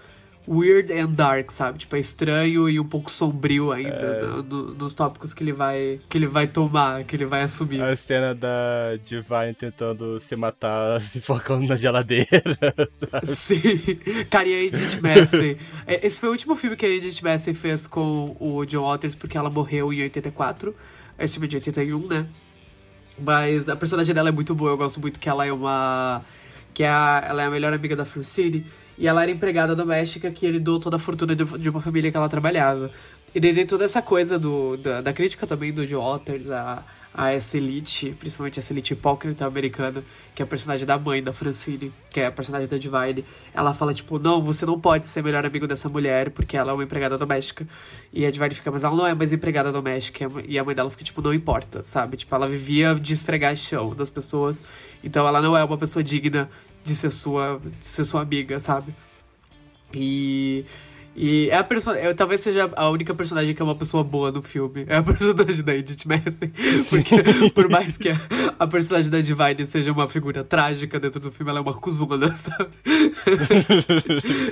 [0.48, 1.78] weird and dark, sabe?
[1.78, 4.22] Tipo, é estranho e um pouco sombrio ainda é...
[4.22, 7.82] no, no, nos tópicos que ele vai que ele vai tomar, que ele vai assumir.
[7.82, 12.42] A cena da Divine tentando se matar, se focando na geladeira,
[12.90, 13.26] sabe?
[13.26, 13.62] Sim.
[14.28, 15.56] Cara, e a Edith Massey.
[15.86, 19.14] É, esse foi o último filme que a Edith Massey fez com o John Waters,
[19.14, 20.74] porque ela morreu em 84.
[21.18, 22.26] Esse filme é de 81, né?
[23.18, 26.22] Mas a personagem dela é muito boa, eu gosto muito que ela é uma...
[26.72, 28.64] Que é a, ela é a melhor amiga da Francine.
[29.00, 32.28] E ela era empregada doméstica que doou toda a fortuna de, uma família que ela
[32.28, 32.90] trabalhava.
[33.34, 36.84] E daí tem toda essa coisa do, da, da crítica também do Joe Waters, a,
[37.14, 41.32] a essa elite, principalmente essa elite hipócrita americana, que é a personagem da mãe da
[41.32, 43.24] Francine, que é a personagem da Divine.
[43.54, 46.74] Ela fala, tipo, não, você não pode ser melhor amigo dessa mulher, porque ela é
[46.74, 47.66] uma empregada doméstica.
[48.12, 50.30] E a Divine fica, mas ela não é mais empregada doméstica.
[50.46, 52.18] E a mãe dela fica, tipo, não importa, sabe?
[52.18, 54.62] Tipo, ela vivia de esfregar chão das pessoas.
[55.02, 56.50] Então ela não é uma pessoa digna
[56.84, 58.94] de ser sua, de ser sua amiga, sabe?
[59.92, 60.64] E
[61.14, 62.14] e é a personagem.
[62.14, 64.84] Talvez seja a única personagem que é uma pessoa boa no filme.
[64.86, 66.52] É a personagem da Edith Messi.
[66.88, 67.16] Porque,
[67.52, 68.16] por mais que a,
[68.58, 72.34] a, personagem da Divine seja uma figura trágica dentro do filme, ela é uma cuzona,
[72.36, 72.70] sabe?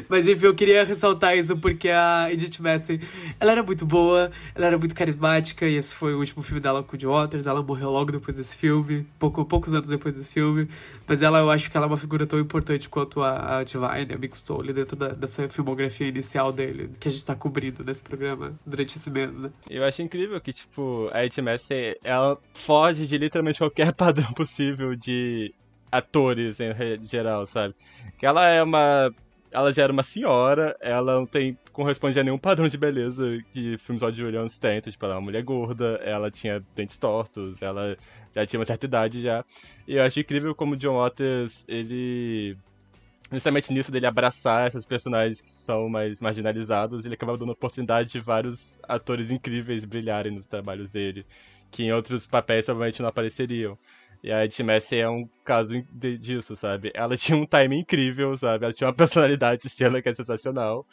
[0.09, 3.01] Mas enfim, eu queria ressaltar isso porque a Edith Messi,
[3.39, 6.83] ela era muito boa, ela era muito carismática, e esse foi o último filme dela
[6.83, 7.47] com o Waters.
[7.47, 10.69] Ela morreu logo depois desse filme, pouco, poucos anos depois desse filme.
[11.09, 14.13] Mas ela, eu acho que ela é uma figura tão importante quanto a, a Divine,
[14.13, 18.03] a Big Stone, dentro da, dessa filmografia inicial dele, que a gente tá cobrindo nesse
[18.03, 19.51] programa durante esse mês, né?
[19.71, 21.71] Eu acho incrível que, tipo, a HMS,
[22.05, 25.55] ela foge de literalmente qualquer padrão possível de
[25.91, 27.75] atores em geral, sabe?
[28.19, 29.11] Que ela é uma.
[29.51, 31.57] Ela já era uma senhora, ela não tem.
[31.79, 34.79] Corresponde a nenhum padrão de beleza que filmes hollywoodianos têm.
[34.79, 37.97] Então, tipo, ela é uma mulher gorda, ela tinha dentes tortos, ela
[38.35, 39.45] já tinha uma certa idade já.
[39.87, 42.57] E eu acho incrível como o John Waters, ele
[43.31, 48.19] justamente nisso dele abraçar essas personagens que são mais marginalizados, ele acaba dando oportunidade de
[48.19, 51.25] vários atores incríveis brilharem nos trabalhos dele,
[51.71, 53.79] que em outros papéis provavelmente não apareceriam.
[54.23, 56.91] E a Ed Messi é um caso de, disso, sabe?
[56.95, 58.65] Ela tinha um time incrível, sabe?
[58.65, 60.85] Ela tinha uma personalidade de cena que é sensacional.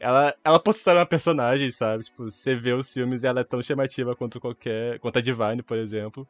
[0.00, 2.04] Ela, ela postou uma personagem, sabe?
[2.04, 4.98] Tipo, você vê os filmes e ela é tão chamativa quanto qualquer...
[4.98, 6.26] Quanto a Divine, por exemplo.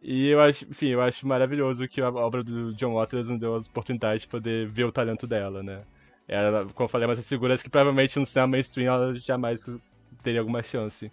[0.00, 3.54] E eu acho, enfim, eu acho maravilhoso que a obra do John Waters nos deu
[3.56, 5.82] a oportunidade de poder ver o talento dela, né?
[6.28, 9.64] Ela, como eu falei, é uma das figuras que provavelmente no cinema mainstream ela jamais
[10.22, 11.10] teria alguma chance.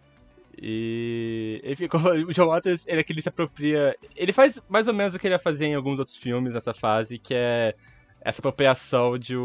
[0.62, 1.88] E, enfim,
[2.28, 3.96] o John Waters, ele é que ele se apropria.
[4.16, 6.74] Ele faz mais ou menos o que ele ia fazer em alguns outros filmes nessa
[6.74, 7.76] fase, que é
[8.22, 9.36] essa apropriação de,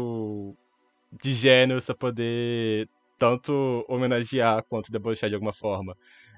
[1.21, 2.87] de gêneros pra poder
[3.17, 5.97] tanto homenagear quanto debochar de alguma forma.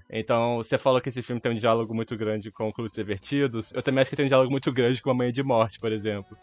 [0.09, 3.71] Então, você falou que esse filme tem um diálogo muito grande com Clubes Divertidos.
[3.71, 5.91] Eu também acho que tem um diálogo muito grande com A Mãe de Morte, por
[5.91, 6.37] exemplo.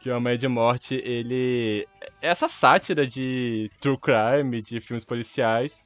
[0.00, 1.86] Que A Mãe de Morte, ele.
[2.22, 5.84] É essa sátira de true crime, de filmes policiais.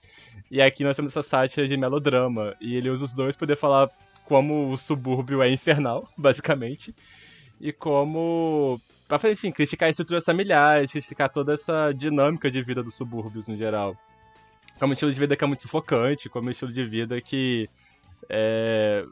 [0.50, 2.54] E aqui nós temos essa sátira de melodrama.
[2.60, 3.90] E ele usa os dois para poder falar
[4.24, 6.94] como o subúrbio é infernal, basicamente.
[7.60, 8.80] E como.
[9.08, 13.96] Pra, enfim, criticar estruturas familiares, criticar toda essa dinâmica de vida dos subúrbios no geral
[14.78, 17.68] como estilo de vida que é muito sufocante, como estilo de vida que
[18.28, 19.04] é,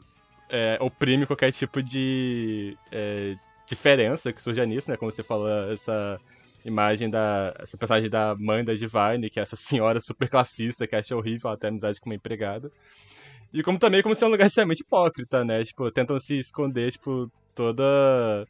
[0.49, 3.35] é, oprime qualquer tipo de é,
[3.67, 4.97] diferença que surja nisso, né?
[4.97, 6.19] Como você falou, essa
[6.65, 7.53] imagem da.
[7.59, 11.49] essa personagem da mãe da Divine, que é essa senhora super classista que acha horrível
[11.51, 12.71] até amizade com uma empregada.
[13.53, 15.63] E como também como ser um lugar extremamente hipócrita, né?
[15.63, 18.45] Tipo, tentam se esconder, tipo, toda.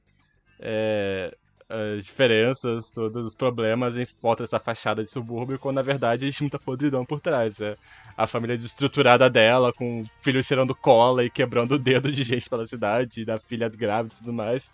[0.60, 1.36] É,
[1.68, 6.44] as diferenças, todos os problemas em volta dessa fachada de subúrbio, quando na verdade existe
[6.44, 7.60] muita podridão por trás.
[7.60, 7.76] É
[8.16, 12.50] a família desestruturada dela, com o filho cheirando cola e quebrando o dedo de gente
[12.50, 14.72] pela cidade, da filha grávida e tudo mais,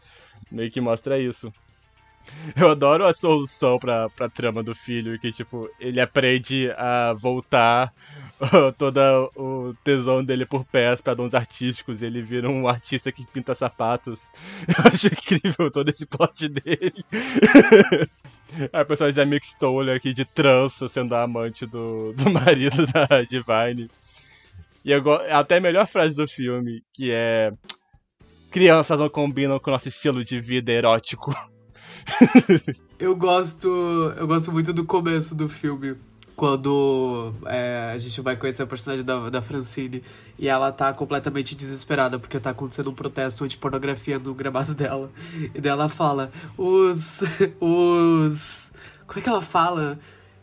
[0.52, 1.52] meio que mostra isso.
[2.56, 7.94] Eu adoro a solução pra, pra trama do filho, que, tipo, ele aprende a voltar
[8.78, 9.00] todo
[9.36, 13.54] o tesão dele por pés pra dons artísticos, e ele vira um artista que pinta
[13.54, 14.30] sapatos.
[14.68, 17.06] Eu acho incrível todo esse plot dele.
[18.74, 23.22] a personagem da Mick Stoller aqui de trança, sendo a amante do, do marido da
[23.24, 23.90] Divine.
[24.84, 24.92] E
[25.30, 27.52] até a melhor frase do filme, que é...
[28.50, 31.34] Crianças não combinam com o nosso estilo de vida erótico
[33.00, 33.68] eu gosto.
[34.18, 35.96] Eu gosto muito do começo do filme.
[36.36, 40.02] Quando é, a gente vai conhecer a personagem da, da Francine
[40.40, 45.12] e ela tá completamente desesperada porque tá acontecendo um protesto anti-pornografia no gramado dela.
[45.54, 47.22] E daí ela fala: os.
[47.60, 48.72] Os.
[49.06, 50.00] Como é que ela fala?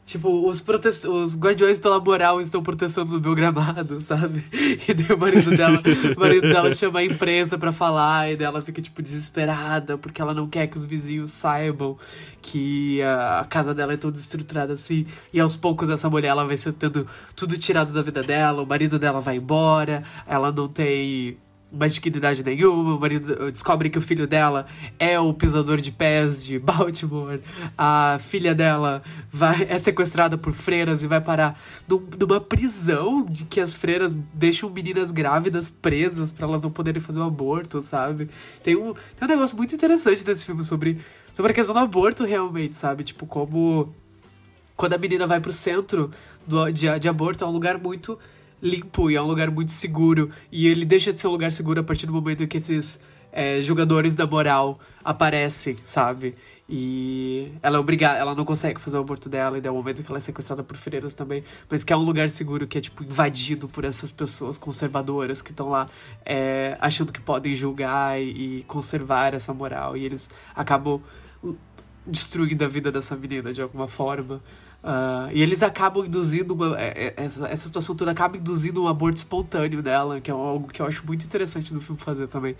[0.08, 0.88] Tipo, os, prote...
[0.88, 4.42] os guardiões pela moral estão protestando no meu gramado, sabe?
[4.88, 5.82] E daí o marido dela,
[6.16, 10.22] o marido dela chama a imprensa para falar, e daí ela fica, tipo, desesperada, porque
[10.22, 11.94] ela não quer que os vizinhos saibam
[12.40, 15.04] que a, casa dela é toda estruturada assim.
[15.30, 17.06] E aos poucos essa mulher ela vai ser tendo
[17.36, 21.36] tudo tirado da vida dela, o marido dela vai embora, ela não tem
[21.70, 22.94] mais dignidade nenhuma.
[22.94, 24.66] O marido descobre que o filho dela
[24.98, 27.40] é o pisador de pés de Baltimore.
[27.76, 33.44] A filha dela vai, é sequestrada por freiras e vai parar num, numa prisão de
[33.44, 37.80] que as freiras deixam meninas grávidas presas para elas não poderem fazer o um aborto,
[37.82, 38.28] sabe?
[38.62, 41.00] Tem um, tem um negócio muito interessante desse filme sobre,
[41.32, 43.04] sobre a questão do aborto, realmente, sabe?
[43.04, 43.94] Tipo, como
[44.76, 46.10] quando a menina vai pro centro
[46.46, 48.16] do, de, de aborto, é um lugar muito
[48.62, 50.30] limpo e é um lugar muito seguro.
[50.50, 53.00] E ele deixa de ser um lugar seguro a partir do momento em que esses
[53.32, 56.34] é, jogadores da moral aparecem, sabe?
[56.70, 60.02] E ela é obrigada, ela não consegue fazer o aborto dela, e é o momento
[60.02, 62.80] que ela é sequestrada por freiras também, mas que é um lugar seguro que é,
[62.80, 65.88] tipo, invadido por essas pessoas conservadoras que estão lá
[66.26, 71.00] é, achando que podem julgar e, e conservar essa moral, e eles acabam
[72.06, 74.42] destruindo a vida dessa menina de alguma forma.
[74.82, 78.86] Uh, e eles acabam induzindo uma, é, é, essa, essa situação toda acaba induzindo um
[78.86, 82.56] aborto espontâneo dela, que é algo que eu acho muito interessante do filme fazer também.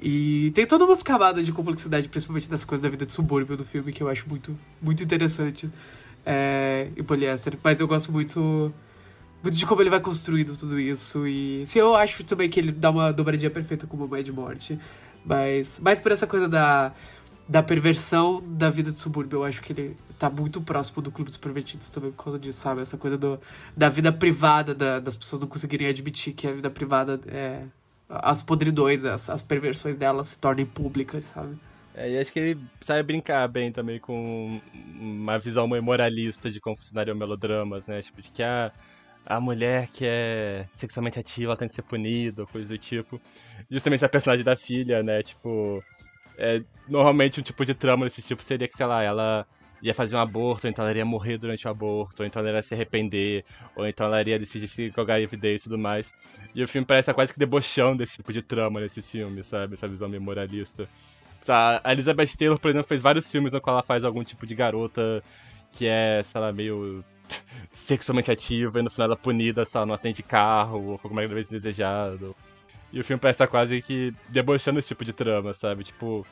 [0.00, 3.64] E tem toda umas camadas de complexidade, principalmente dessa coisa da vida de subúrbio no
[3.64, 5.70] filme, que eu acho muito, muito interessante
[6.26, 7.56] é, em poliéster.
[7.62, 8.74] Mas eu gosto muito,
[9.40, 11.24] muito de como ele vai construindo tudo isso.
[11.28, 14.76] E sim, eu acho também que ele dá uma dobradinha perfeita com Mamãe de Morte.
[15.24, 16.92] Mas mais por essa coisa da,
[17.48, 19.38] da perversão da vida de subúrbio.
[19.38, 22.60] Eu acho que ele tá muito próximo do Clube dos Pervertidos também por causa disso,
[22.60, 22.80] sabe?
[22.80, 23.40] Essa coisa do,
[23.76, 27.64] da vida privada, da, das pessoas não conseguirem admitir que a vida privada é
[28.08, 31.56] as podridões, as, as perversões delas se tornem públicas, sabe?
[31.94, 34.60] É, e acho que ele sabe brincar bem também com
[34.98, 38.00] uma visão meio moralista de como funcionariam melodramas, né?
[38.00, 38.70] Tipo, de que a,
[39.26, 43.20] a mulher que é sexualmente ativa ela tem que ser punida, coisa do tipo.
[43.70, 45.22] Justamente a personagem da filha, né?
[45.22, 45.82] Tipo,
[46.38, 49.46] é, normalmente um tipo de trama desse tipo seria que, sei lá, ela
[49.82, 52.50] ia fazer um aborto, ou então ela iria morrer durante o aborto, ou então ela
[52.50, 56.14] iria se arrepender, ou então ela iria decidir se jogar evidência e tudo mais.
[56.54, 59.74] E o filme parece quase que debochando desse tipo de trama nesses filmes, sabe?
[59.74, 60.88] Essa visão memorialista.
[61.48, 64.54] A Elizabeth Taylor, por exemplo, fez vários filmes no qual ela faz algum tipo de
[64.54, 65.20] garota
[65.72, 67.04] que é, sei lá, meio
[67.72, 70.98] sexualmente ativa e no final ela é punida, sei lá, num acidente de carro ou
[70.98, 72.36] com alguma vez indesejado.
[72.92, 75.82] E o filme parece quase que debochando esse tipo de trama, sabe?
[75.82, 76.26] Tipo,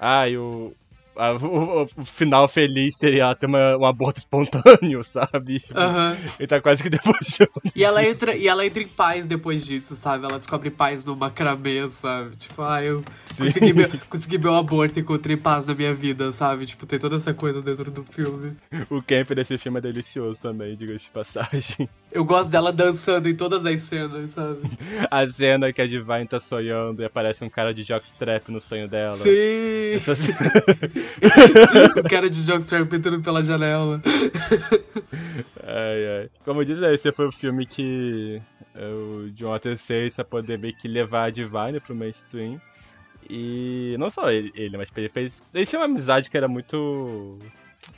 [0.00, 0.74] ah, o,
[1.18, 5.62] a, o, o, final feliz seria ter uma, um aborto espontâneo, sabe?
[5.70, 6.30] Uhum.
[6.38, 7.50] Ele tá quase que debochando.
[7.74, 10.24] E ela, entra, e ela entra em paz depois disso, sabe?
[10.24, 12.36] Ela descobre paz no macramê, sabe?
[12.36, 13.02] Tipo, ah, eu
[13.36, 16.66] consegui meu, consegui meu aborto e encontrei paz na minha vida, sabe?
[16.66, 18.56] Tipo, tem toda essa coisa dentro do filme.
[18.88, 21.88] O camp desse filme é delicioso também, diga de passagem.
[22.10, 24.60] Eu gosto dela dançando em todas as cenas, sabe?
[25.10, 28.88] A cena que a Divine tá sonhando e aparece um cara de jockstrap no sonho
[28.88, 29.12] dela.
[29.12, 29.94] Sim!
[29.94, 30.12] Essa...
[32.00, 34.00] o cara de jockstrap entrando pela janela.
[35.62, 36.30] ai, ai.
[36.44, 38.40] Como disse, esse foi o filme que
[38.74, 39.58] é, o John
[40.16, 42.60] pra poder meio que levar a Divine pro mainstream.
[43.28, 45.42] E não só ele, ele mas ele fez.
[45.52, 47.38] Ele tinha uma amizade que era muito.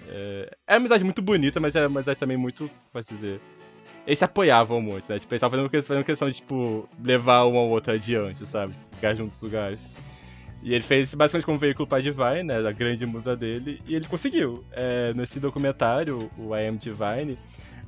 [0.08, 2.68] É, é uma amizade muito bonita, mas era uma amizade também muito.
[2.92, 3.40] Como posso dizer?
[4.10, 5.20] Eles se apoiavam muito, né?
[5.20, 8.74] Tipo, eles estavam fazendo, fazendo questão de, tipo, levar um ao outro adiante, sabe?
[8.90, 9.88] Ficar juntos nos lugares.
[10.64, 12.56] E ele fez basicamente como veículo para Divine, né?
[12.56, 13.80] A grande musa dele.
[13.86, 14.64] E ele conseguiu.
[14.72, 17.38] É, nesse documentário, o I Am Divine,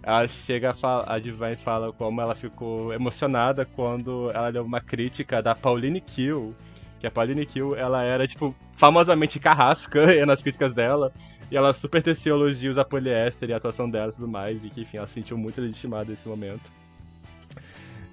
[0.01, 5.43] ela chega a a Divine fala como ela ficou emocionada quando ela deu uma crítica
[5.43, 6.55] da Pauline Kill.
[7.03, 11.13] Que a Pauline Kill, ela era, tipo, famosamente carrasca nas críticas dela.
[11.51, 14.65] E ela super teceu elogios a poliéster e a atuação dela e tudo mais.
[14.65, 16.71] E que, enfim, ela se sentiu muito legitimada nesse momento.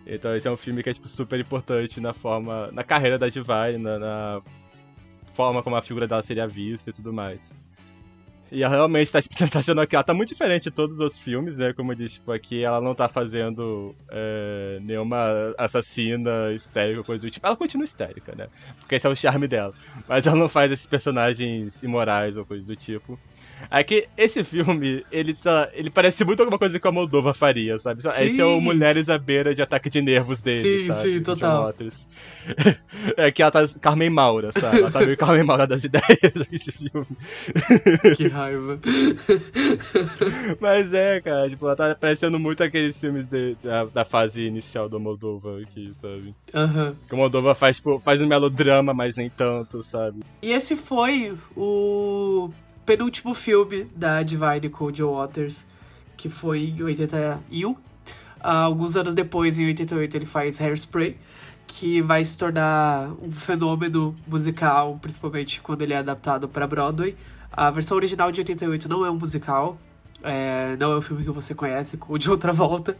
[0.07, 2.71] Então esse é um filme que é, tipo, super importante na forma...
[2.71, 4.41] Na carreira da Divine, na, na
[5.33, 7.55] forma como a figura dela seria vista e tudo mais.
[8.51, 9.95] E ela realmente tá tipo, sensacional aqui.
[9.95, 11.73] Ela tá muito diferente de todos os filmes, né?
[11.73, 17.31] Como eu disse, tipo, aqui ela não tá fazendo é, nenhuma assassina histérica, coisa do
[17.31, 17.45] tipo.
[17.45, 18.47] Ela continua histérica, né?
[18.79, 19.73] Porque esse é o charme dela.
[20.07, 23.19] Mas ela não faz esses personagens imorais ou coisa do tipo.
[23.69, 27.77] É que esse filme, ele, tá, ele parece muito alguma coisa que a Moldova faria,
[27.77, 28.01] sabe?
[28.01, 28.25] Sim.
[28.25, 31.01] Esse é o Mulheres à beira de ataque de nervos dele, sim, sabe?
[31.01, 31.73] Sim, total.
[33.15, 34.79] É que ela tá Carmen Maura, sabe?
[34.79, 37.07] Ela tá meio Carmen Maura das ideias desse filme.
[38.15, 38.79] Que raiva.
[40.59, 44.89] Mas é, cara, tipo, ela tá parecendo muito aqueles filmes de, da, da, fase inicial
[44.89, 46.33] do Moldova aqui, sabe?
[46.53, 46.87] Aham.
[46.87, 46.95] Uhum.
[47.07, 50.21] Que o Moldova faz, tipo, faz um melodrama, mas nem tanto, sabe?
[50.41, 52.49] E esse foi o
[52.89, 55.67] penúltimo filme da Divine Joe Waters,
[56.17, 57.69] que foi em 81.
[57.69, 57.77] Uh,
[58.41, 61.15] alguns anos depois, em 88, ele faz Hairspray,
[61.67, 67.15] que vai se tornar um fenômeno musical, principalmente quando ele é adaptado para Broadway.
[67.51, 69.77] A versão original de 88 não é um musical,
[70.23, 72.97] é, não é um filme que você conhece com de outra volta,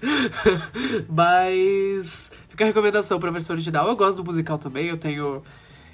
[1.09, 3.87] mas fica a recomendação para a versão original.
[3.87, 5.41] Eu gosto do musical também, eu tenho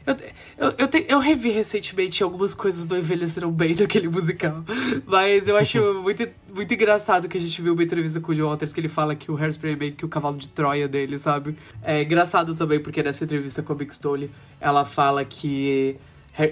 [0.05, 0.15] eu,
[0.57, 4.63] eu, eu, te, eu, revi recentemente algumas coisas do Envelheceram Bem daquele musical.
[5.05, 8.49] Mas eu acho muito, muito engraçado que a gente viu uma entrevista com o John
[8.49, 11.17] Waters que ele fala que o Hairspray é meio que o cavalo de Troia dele,
[11.17, 11.57] sabe?
[11.81, 14.29] É engraçado também porque nessa entrevista com a Big Stole
[14.59, 15.97] ela fala que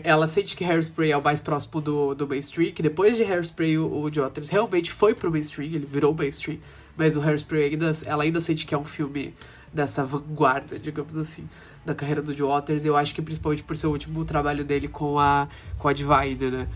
[0.04, 3.78] ela sente que Hairspray é o mais próximo do, do mainstream, que depois de Hairspray
[3.78, 6.58] o, o John Waters realmente foi pro mainstream, ele virou mainstream,
[6.96, 9.34] mas o Hairspray ainda, ela ainda sente que é um filme
[9.74, 11.50] dessa vanguarda, digamos assim,
[11.86, 14.88] da carreira do John Waters, eu acho que principalmente por ser o último trabalho dele
[14.88, 16.68] com a, com a Divine, né?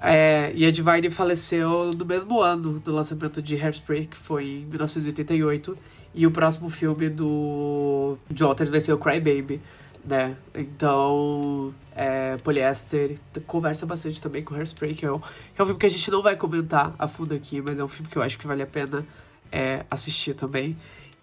[0.00, 4.66] É, e a Divine faleceu no mesmo ano do lançamento de Hairspray, que foi em
[4.66, 5.76] 1988,
[6.14, 9.60] e o próximo filme do John Waters vai ser o Cry Baby,
[10.04, 10.36] né?
[10.54, 15.26] Então, é, Polyester conversa bastante também com Hairspray, que é, um, que
[15.58, 17.88] é um filme que a gente não vai comentar a fundo aqui, mas é um
[17.88, 19.06] filme que eu acho que vale a pena
[19.50, 20.76] é, assistir também.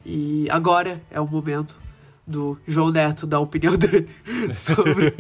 [0.06, 1.78] E agora é o momento
[2.26, 4.08] do João Neto dar a opinião dele
[4.54, 5.12] sobre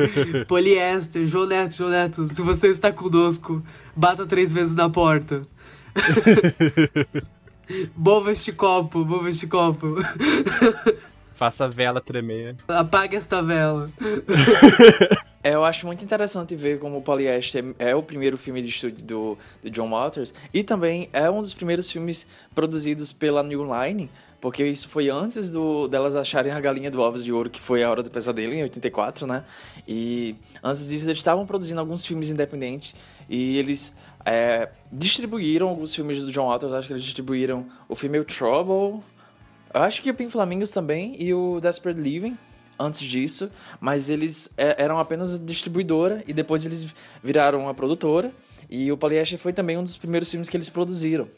[0.47, 1.27] poliéster.
[1.27, 3.61] João Neto, João Neto, se você está conosco,
[3.95, 5.41] bata três vezes na porta.
[7.95, 9.95] Mova este copo, mova este copo.
[11.33, 12.57] Faça a vela tremer.
[12.67, 13.89] Apague esta vela.
[15.43, 19.03] É, eu acho muito interessante ver como o Polyester é o primeiro filme de estúdio
[19.03, 22.25] do, do John Waters e também é um dos primeiros filmes
[22.55, 24.09] produzidos pela New Line,
[24.43, 27.81] porque isso foi antes do, delas acharem a galinha do ovos de ouro, que foi
[27.81, 29.45] a Hora do Pesadelo, em 84, né?
[29.87, 32.93] E antes disso eles estavam produzindo alguns filmes independentes
[33.29, 38.19] e eles é, distribuíram alguns filmes do John Waters, acho que eles distribuíram o filme
[38.19, 39.01] o Trouble,
[39.73, 42.37] acho que o Pink Flamingos também e o Desperate Living
[42.77, 48.29] antes disso, mas eles é, eram apenas distribuidora e depois eles viraram uma produtora
[48.69, 51.29] e o Polyester foi também um dos primeiros filmes que eles produziram.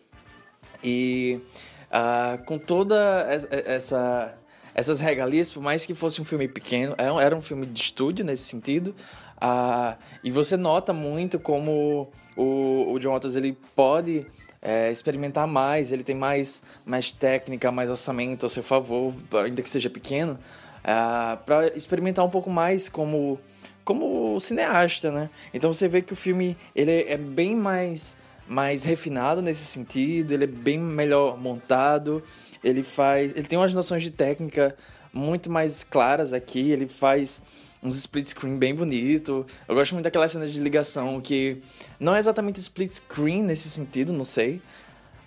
[0.83, 1.39] E
[1.85, 3.27] Uh, com toda
[3.65, 4.37] essa
[4.75, 8.25] essas regalias, por mais que fosse um filme pequeno, é era um filme de estúdio
[8.25, 8.93] nesse sentido.
[9.37, 14.27] Uh, e você nota muito como o, o John Waters ele pode
[14.61, 19.13] é, experimentar mais, ele tem mais, mais técnica, mais orçamento ao seu favor,
[19.43, 20.37] ainda que seja pequeno, uh,
[20.83, 23.39] ah, para experimentar um pouco mais como,
[23.83, 25.29] como cineasta, né?
[25.53, 28.17] Então você vê que o filme ele é bem mais
[28.47, 32.23] mais refinado nesse sentido, ele é bem melhor montado,
[32.63, 34.75] ele faz, ele tem umas noções de técnica
[35.13, 37.41] muito mais claras aqui, ele faz
[37.81, 39.45] uns split screen bem bonito.
[39.67, 41.61] Eu gosto muito daquela cena de ligação que
[41.99, 44.61] não é exatamente split screen nesse sentido, não sei.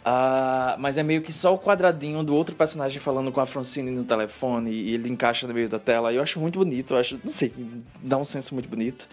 [0.09, 3.91] Uh, mas é meio que só o quadradinho do outro personagem falando com a Francine
[3.91, 6.13] no telefone e ele encaixa no meio da tela.
[6.13, 7.53] Eu acho muito bonito, eu acho, não sei,
[8.03, 9.07] dá um senso muito bonito.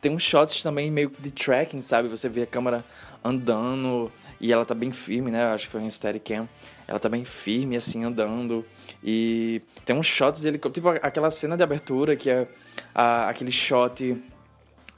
[0.00, 2.08] Tem uns shots também meio de tracking, sabe?
[2.08, 2.84] Você vê a câmera
[3.24, 4.10] andando
[4.40, 5.44] e ela tá bem firme, né?
[5.44, 6.48] Eu acho que foi um Steadicam.
[6.88, 8.64] Ela tá bem firme, assim, andando.
[9.04, 12.48] E tem uns shots dele, tipo aquela cena de abertura que é
[12.94, 14.16] a, aquele shot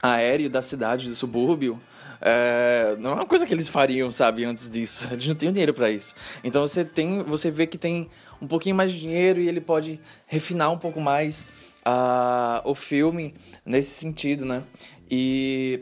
[0.01, 1.79] aéreo da cidade, do subúrbio.
[2.25, 5.09] É, não é uma coisa que eles fariam, sabe, antes disso.
[5.11, 6.15] Eles não têm dinheiro para isso.
[6.41, 8.09] Então você tem, você vê que tem
[8.41, 11.45] um pouquinho mais de dinheiro e ele pode refinar um pouco mais
[11.85, 13.33] uh, o filme
[13.65, 14.63] nesse sentido, né?
[15.11, 15.81] E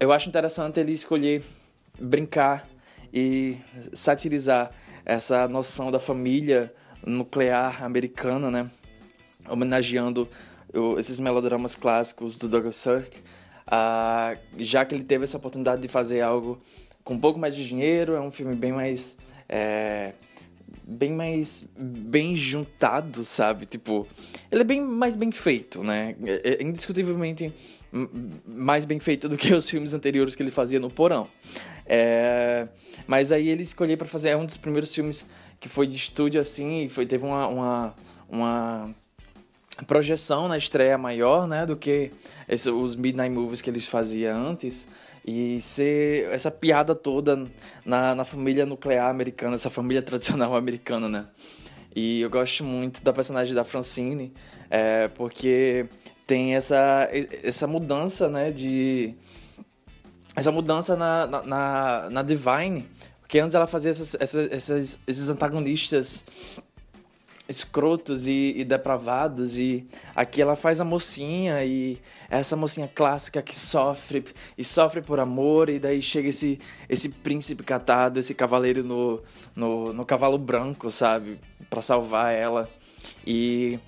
[0.00, 1.44] eu acho interessante ele escolher
[2.00, 2.66] brincar
[3.12, 3.58] e
[3.92, 4.72] satirizar
[5.04, 6.72] essa noção da família
[7.06, 8.70] nuclear americana, né?
[9.46, 10.26] Homenageando
[10.98, 16.22] esses melodramas clássicos do Douglas Sirk, uh, já que ele teve essa oportunidade de fazer
[16.22, 16.60] algo
[17.04, 20.14] com um pouco mais de dinheiro, é um filme bem mais é,
[20.90, 23.64] bem mais bem juntado, sabe?
[23.64, 24.06] Tipo,
[24.50, 26.16] ele é bem mais bem feito, né?
[26.24, 27.52] É, é indiscutivelmente
[28.46, 31.28] mais bem feito do que os filmes anteriores que ele fazia no Porão.
[31.86, 32.68] É,
[33.06, 35.26] mas aí ele escolheu para fazer é um dos primeiros filmes
[35.58, 37.94] que foi de estúdio assim, e foi teve uma, uma,
[38.28, 38.94] uma
[39.86, 42.12] projeção na estreia maior, né, do que
[42.48, 44.88] esse, os midnight movies que eles faziam antes
[45.26, 47.46] e ser essa piada toda
[47.84, 51.26] na, na família nuclear americana, essa família tradicional americana, né?
[51.94, 54.32] E eu gosto muito da personagem da Francine,
[54.70, 55.86] é, porque
[56.26, 57.08] tem essa,
[57.42, 59.14] essa mudança, né, de...
[60.36, 62.88] Essa mudança na, na, na Divine,
[63.20, 66.24] porque antes ela fazia essas, essas, esses antagonistas
[67.50, 71.98] escrotos e, e, depravados e aqui ela faz a mocinha e
[72.30, 74.24] essa mocinha clássica que sofre
[74.56, 79.20] e sofre por amor e daí chega esse esse príncipe catado, esse cavaleiro no,
[79.56, 82.70] no, no cavalo branco, sabe, para salvar ela
[83.26, 83.80] e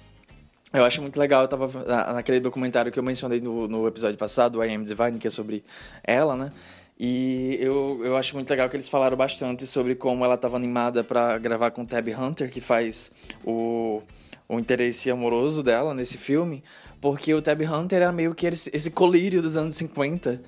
[0.73, 1.85] eu acho muito legal, eu tava
[2.15, 5.63] naquele documentário que eu mencionei no, no episódio passado, I Am Divine, que é sobre
[6.03, 6.51] ela, né?
[6.99, 11.03] E eu, eu acho muito legal que eles falaram bastante sobre como ela estava animada
[11.03, 13.11] para gravar com Tab Hunter, que faz
[13.45, 14.03] o,
[14.49, 16.63] o interesse amoroso dela nesse filme,
[17.01, 20.41] porque o Tab Hunter era meio que esse, esse colírio dos anos 50.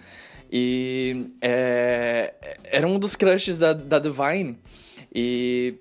[0.53, 2.35] E é,
[2.65, 4.57] era um dos crushes da, da Divine.
[5.12, 5.75] E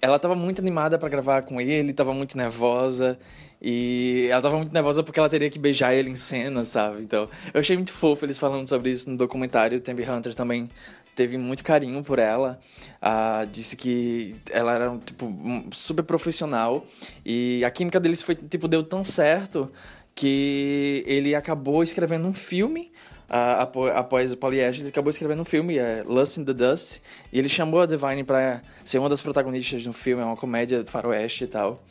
[0.00, 3.18] ela tava muito animada para gravar com ele, tava muito nervosa.
[3.60, 7.02] E ela tava muito nervosa porque ela teria que beijar ele em cena, sabe?
[7.02, 9.80] Então, eu achei muito fofo eles falando sobre isso no documentário.
[9.80, 10.70] Tammy Hunter também
[11.14, 12.58] teve muito carinho por ela.
[13.02, 15.32] Uh, disse que ela era, tipo,
[15.72, 16.86] super profissional.
[17.24, 19.70] E a química deles foi, tipo, deu tão certo
[20.14, 22.90] que ele acabou escrevendo um filme
[23.28, 27.00] uh, após o Polyester, ele acabou escrevendo um filme, é Lust in the Dust,
[27.32, 30.84] e ele chamou a Divine para ser uma das protagonistas do filme, é uma comédia
[30.86, 31.82] faroeste e tal.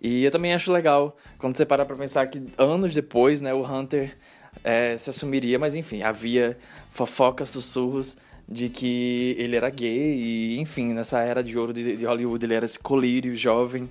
[0.00, 3.64] E eu também acho legal quando você para pra pensar que anos depois, né, o
[3.64, 4.16] Hunter
[4.62, 6.56] é, se assumiria, mas enfim, havia
[6.88, 8.16] fofocas, sussurros
[8.48, 12.54] de que ele era gay e, enfim, nessa era de ouro de, de Hollywood ele
[12.54, 13.88] era esse colírio jovem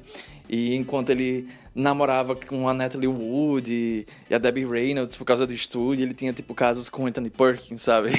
[0.49, 5.53] e enquanto ele namorava com a Natalie Wood e, a Debbie Reynolds por causa do
[5.53, 8.11] estúdio, ele tinha tipo casos com Anthony Perkins, sabe?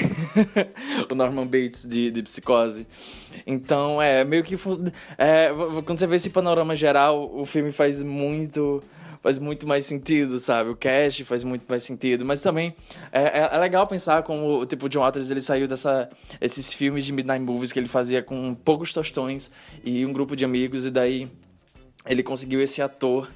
[1.11, 2.87] o Norman Bates de, de psicose.
[3.45, 4.55] Então, é meio que
[5.17, 5.49] é,
[5.85, 8.81] quando você vê esse panorama geral, o filme faz muito
[9.21, 10.69] faz muito mais sentido, sabe?
[10.69, 12.23] O cast faz muito mais sentido.
[12.23, 12.73] Mas também
[13.11, 17.05] é, é, é legal pensar como tipo, o John Waters ele saiu dessa esses filmes
[17.05, 19.51] de midnight movies que ele fazia com poucos tostões
[19.83, 21.29] e um grupo de amigos e daí
[22.05, 23.29] ele conseguiu esse ator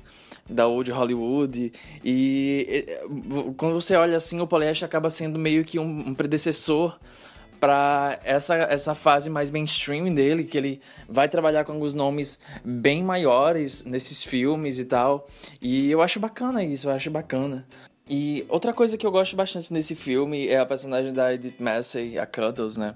[0.50, 1.72] da Old Hollywood
[2.04, 2.86] e,
[3.56, 6.98] quando você olha assim o Polieste acaba sendo meio que um, um predecessor
[7.64, 13.02] para essa, essa fase mais mainstream dele, que ele vai trabalhar com alguns nomes bem
[13.02, 15.30] maiores nesses filmes e tal.
[15.62, 17.66] E eu acho bacana isso, eu acho bacana.
[18.10, 22.20] E outra coisa que eu gosto bastante nesse filme é a personagem da Edith Massey,
[22.20, 22.96] a Cuddles, né?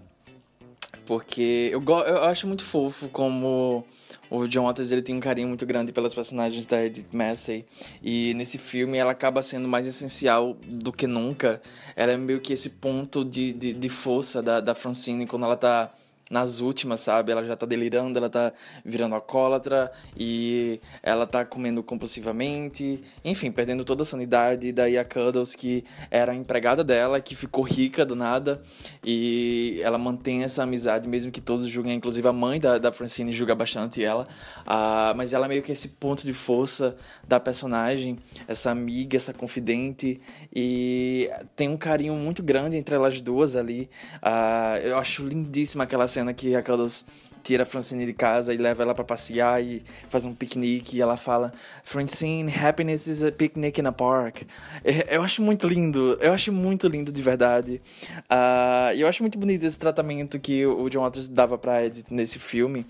[1.05, 3.85] Porque eu, eu acho muito fofo como
[4.29, 7.65] o John Waters ele tem um carinho muito grande pelas personagens da Edith Massey
[8.03, 11.61] e nesse filme ela acaba sendo mais essencial do que nunca.
[11.95, 15.55] Ela é meio que esse ponto de, de, de força da, da Francine quando ela
[15.55, 15.93] tá
[16.29, 17.31] nas últimas, sabe?
[17.31, 23.83] Ela já tá delirando, ela tá virando alcoólatra e ela tá comendo compulsivamente, enfim, perdendo
[23.83, 24.71] toda a sanidade.
[24.71, 28.61] Daí a Cuddles, que era a empregada dela, que ficou rica do nada
[29.03, 33.33] e ela mantém essa amizade, mesmo que todos julguem, inclusive a mãe da, da Francine
[33.33, 34.27] julga bastante ela,
[34.61, 36.95] uh, mas ela é meio que esse ponto de força
[37.27, 38.17] da personagem,
[38.47, 40.19] essa amiga, essa confidente
[40.53, 43.89] e tem um carinho muito grande entre elas duas ali.
[44.17, 47.05] Uh, eu acho lindíssima aquela cena que a Carlos
[47.43, 51.01] tira a Francine de casa e leva ela para passear e faz um piquenique e
[51.01, 51.53] ela fala
[51.83, 54.41] Francine, happiness is a picnic in a park.
[54.83, 57.81] É, eu acho muito lindo, eu acho muito lindo de verdade.
[58.23, 62.39] Uh, eu acho muito bonito esse tratamento que o John Waters dava para Edith nesse
[62.39, 62.85] filme.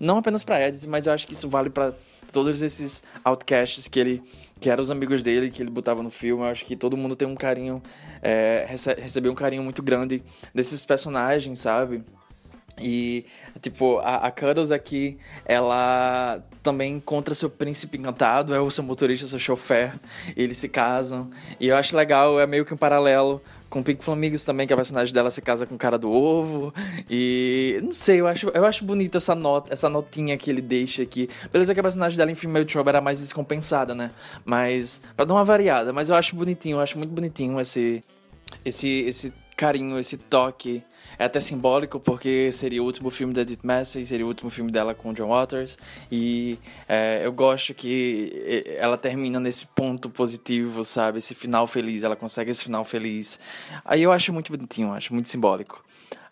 [0.00, 1.92] Não apenas para Edith, mas eu acho que isso vale para
[2.32, 4.22] todos esses outcasts que ele
[4.58, 6.42] que eram os amigos dele que ele botava no filme.
[6.42, 7.82] Eu acho que todo mundo tem um carinho,
[8.22, 8.66] é,
[8.98, 10.22] recebeu um carinho muito grande
[10.54, 12.02] desses personagens, sabe?
[12.80, 13.26] E,
[13.60, 19.26] tipo, a, a Cuddles aqui, ela também encontra seu príncipe encantado, é o seu motorista,
[19.26, 19.94] seu chofer,
[20.36, 21.30] eles se casam.
[21.58, 24.76] E eu acho legal, é meio que um paralelo com Pink Flamingos também, que a
[24.76, 26.74] personagem dela se casa com o cara do ovo.
[27.08, 31.02] E não sei, eu acho, eu acho bonito essa nota, essa notinha que ele deixa
[31.02, 31.28] aqui.
[31.52, 34.10] Beleza que a personagem dela em Female Trouble era mais descompensada, né?
[34.44, 38.02] Mas para dar uma variada, mas eu acho bonitinho, eu acho muito bonitinho esse
[38.64, 40.82] esse esse carinho, esse toque
[41.18, 44.72] é até simbólico porque seria o último filme da Edith Massey, seria o último filme
[44.72, 45.76] dela com John Waters.
[46.10, 46.58] E
[46.88, 51.18] é, eu gosto que ela termina nesse ponto positivo, sabe?
[51.18, 53.38] Esse final feliz, ela consegue esse final feliz.
[53.84, 55.84] Aí eu acho muito bonitinho, acho muito simbólico.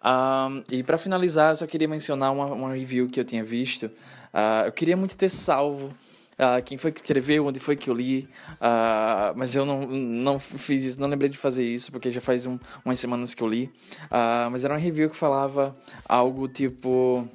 [0.02, 3.86] Um, e para finalizar, eu só queria mencionar uma, uma review que eu tinha visto.
[4.32, 5.92] Uh, eu queria muito ter salvo
[6.38, 10.38] uh, quem foi que escreveu, onde foi que eu li, uh, mas eu não, não
[10.38, 13.48] fiz isso, não lembrei de fazer isso, porque já faz um, umas semanas que eu
[13.48, 13.70] li.
[14.04, 17.28] Uh, mas era uma review que falava algo tipo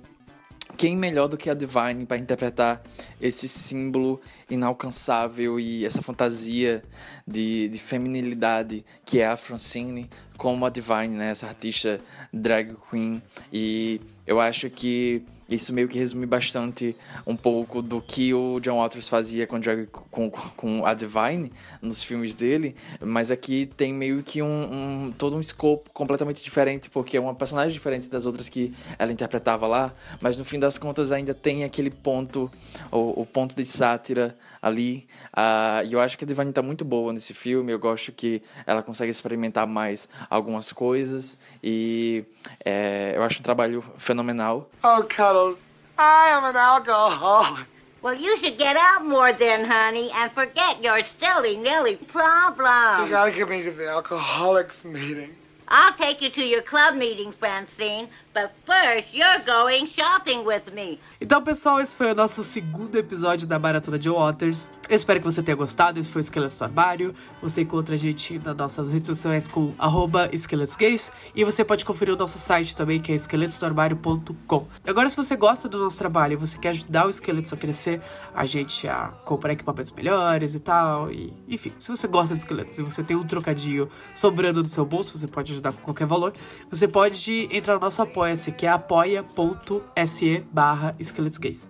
[0.76, 2.82] quem melhor do que a Divine para interpretar
[3.22, 4.20] esse símbolo
[4.50, 6.84] inalcançável e essa fantasia
[7.28, 11.30] de, de feminilidade que é a Francine, como a Divine, né?
[11.30, 12.02] essa artista
[12.34, 13.22] drag queen.
[13.52, 16.96] E eu acho que isso meio que resume bastante
[17.26, 21.52] um pouco do que o John Waters fazia com, drag, com, com a Divine
[21.82, 24.48] nos filmes dele, mas aqui tem meio que um,
[25.06, 29.12] um, todo um escopo completamente diferente, porque é uma personagem diferente das outras que ela
[29.12, 32.52] interpretava lá, mas no fim das contas ainda tem aquele ponto,
[32.92, 36.86] o, o ponto de sátira ali, uh, e eu acho que a Divine está muito
[36.86, 42.24] boa nesse filme, eu gosto que ela consegue experimentar mais algumas coisas, e
[42.64, 44.70] é, eu acho um trabalho fenomenal.
[44.84, 45.04] Oh,
[45.34, 45.66] Cuddles,
[45.98, 47.66] I am an alcoholic.
[48.04, 53.08] Well, you should get out more then, honey, and forget your silly nilly problem.
[53.08, 55.36] You gotta get me to the alcoholics meeting.
[55.70, 58.10] I'll take you to your club meeting, Francine.
[58.34, 61.00] But first, you're going shopping with me.
[61.22, 64.72] Então, pessoal, esse foi o nosso segundo episódio da Maratona de Waters.
[64.90, 66.00] Eu espero que você tenha gostado.
[66.00, 67.16] Esse foi o Esqueletos do Armário.
[67.44, 69.74] Você encontra a gente nas nossas redes sociais com
[70.32, 71.12] esqueletosgays.
[71.36, 74.68] E você pode conferir o nosso site também, que é esqueletosdoarmário.com.
[74.86, 78.02] Agora, se você gosta do nosso trabalho e você quer ajudar o Esqueletos a crescer,
[78.34, 81.12] a gente a comprar equipamentos melhores e tal.
[81.12, 84.86] E, enfim, se você gosta de esqueletos e você tem um trocadinho sobrando no seu
[84.86, 86.34] bolso, você pode ajudar com qualquer valor.
[86.72, 91.70] Você pode entrar no nosso apoia-se, que é apoia.se barra esqueletos gays.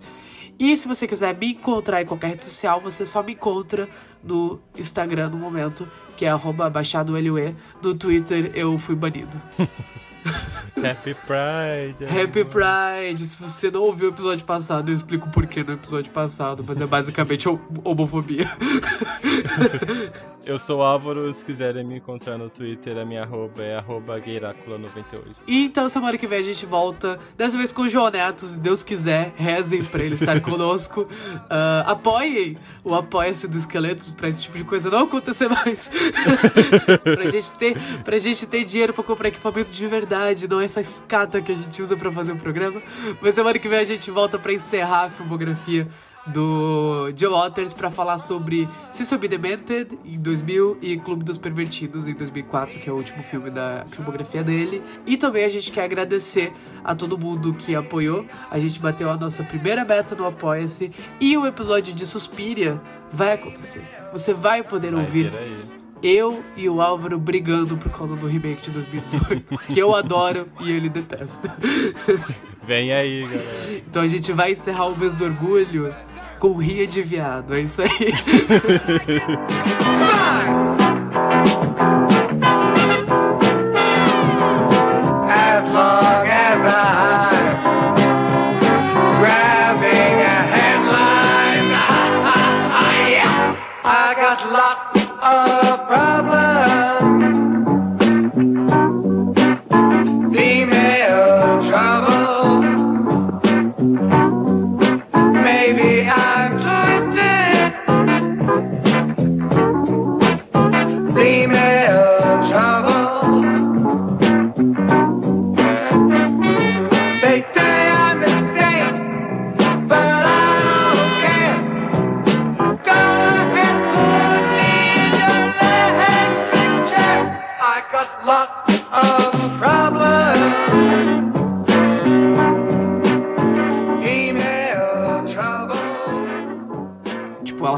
[0.58, 3.88] E se você quiser me encontrar em qualquer rede social, você só me encontra
[4.22, 5.86] no Instagram no momento,
[6.16, 7.56] que é arroba baixadoLUE.
[7.82, 9.36] No Twitter eu fui banido.
[10.76, 12.06] Happy Pride.
[12.08, 13.20] Happy Pride!
[13.20, 16.80] Se você não ouviu o episódio passado, eu explico por que no episódio passado, mas
[16.80, 18.48] é basicamente ho- homofobia.
[20.46, 24.20] Eu sou o Álvaro, se quiserem me encontrar no Twitter, a minha arroba é arroba
[24.20, 25.36] gayracula98.
[25.46, 28.60] E então semana que vem a gente volta, dessa vez com o João Neto, se
[28.60, 31.08] Deus quiser, rezem pra ele estar conosco.
[31.48, 35.90] Ah, apoiem o Apoia-se do Esqueletos pra esse tipo de coisa não acontecer mais.
[37.02, 41.40] pra, gente ter, pra gente ter dinheiro pra comprar equipamento de verdade, não essa escata
[41.40, 42.82] que a gente usa pra fazer o programa.
[43.20, 45.88] Mas semana que vem a gente volta pra encerrar a filmografia
[46.26, 48.68] do Joe Waters pra falar sobre
[49.20, 49.28] B.
[49.28, 53.84] Demented em 2000 e Clube dos Pervertidos em 2004, que é o último filme da
[53.90, 54.82] filmografia dele.
[55.06, 56.52] E também a gente quer agradecer
[56.82, 58.24] a todo mundo que apoiou.
[58.50, 60.90] A gente bateu a nossa primeira meta no Apoia-se
[61.20, 62.80] e o episódio de Suspiria
[63.10, 63.82] vai acontecer.
[64.12, 65.32] Você vai poder Vai ouvir
[66.02, 70.70] eu e o Álvaro brigando por causa do remake de 2018, que eu adoro e
[70.70, 71.56] ele detesta.
[72.62, 73.42] Vem aí, galera.
[73.88, 75.94] Então a gente vai encerrar o mês do orgulho
[76.44, 77.54] com ria de viado.
[77.54, 77.88] É isso aí.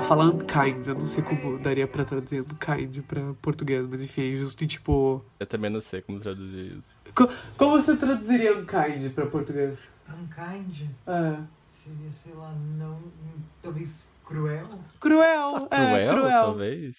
[0.06, 0.86] fala unkind.
[0.86, 4.66] Eu não sei como daria pra traduzir unkind pra português, mas enfim, é justo em
[4.66, 5.24] tipo.
[5.38, 6.82] Eu também não sei como traduzir isso.
[7.14, 9.78] Co- como você traduziria unkind pra português?
[10.08, 11.36] Unkind É.
[11.68, 12.98] seria, sei lá, não.
[13.62, 14.68] Talvez cruel?
[15.00, 16.42] Cruel, é, Cruel, cruel.
[16.44, 16.96] talvez?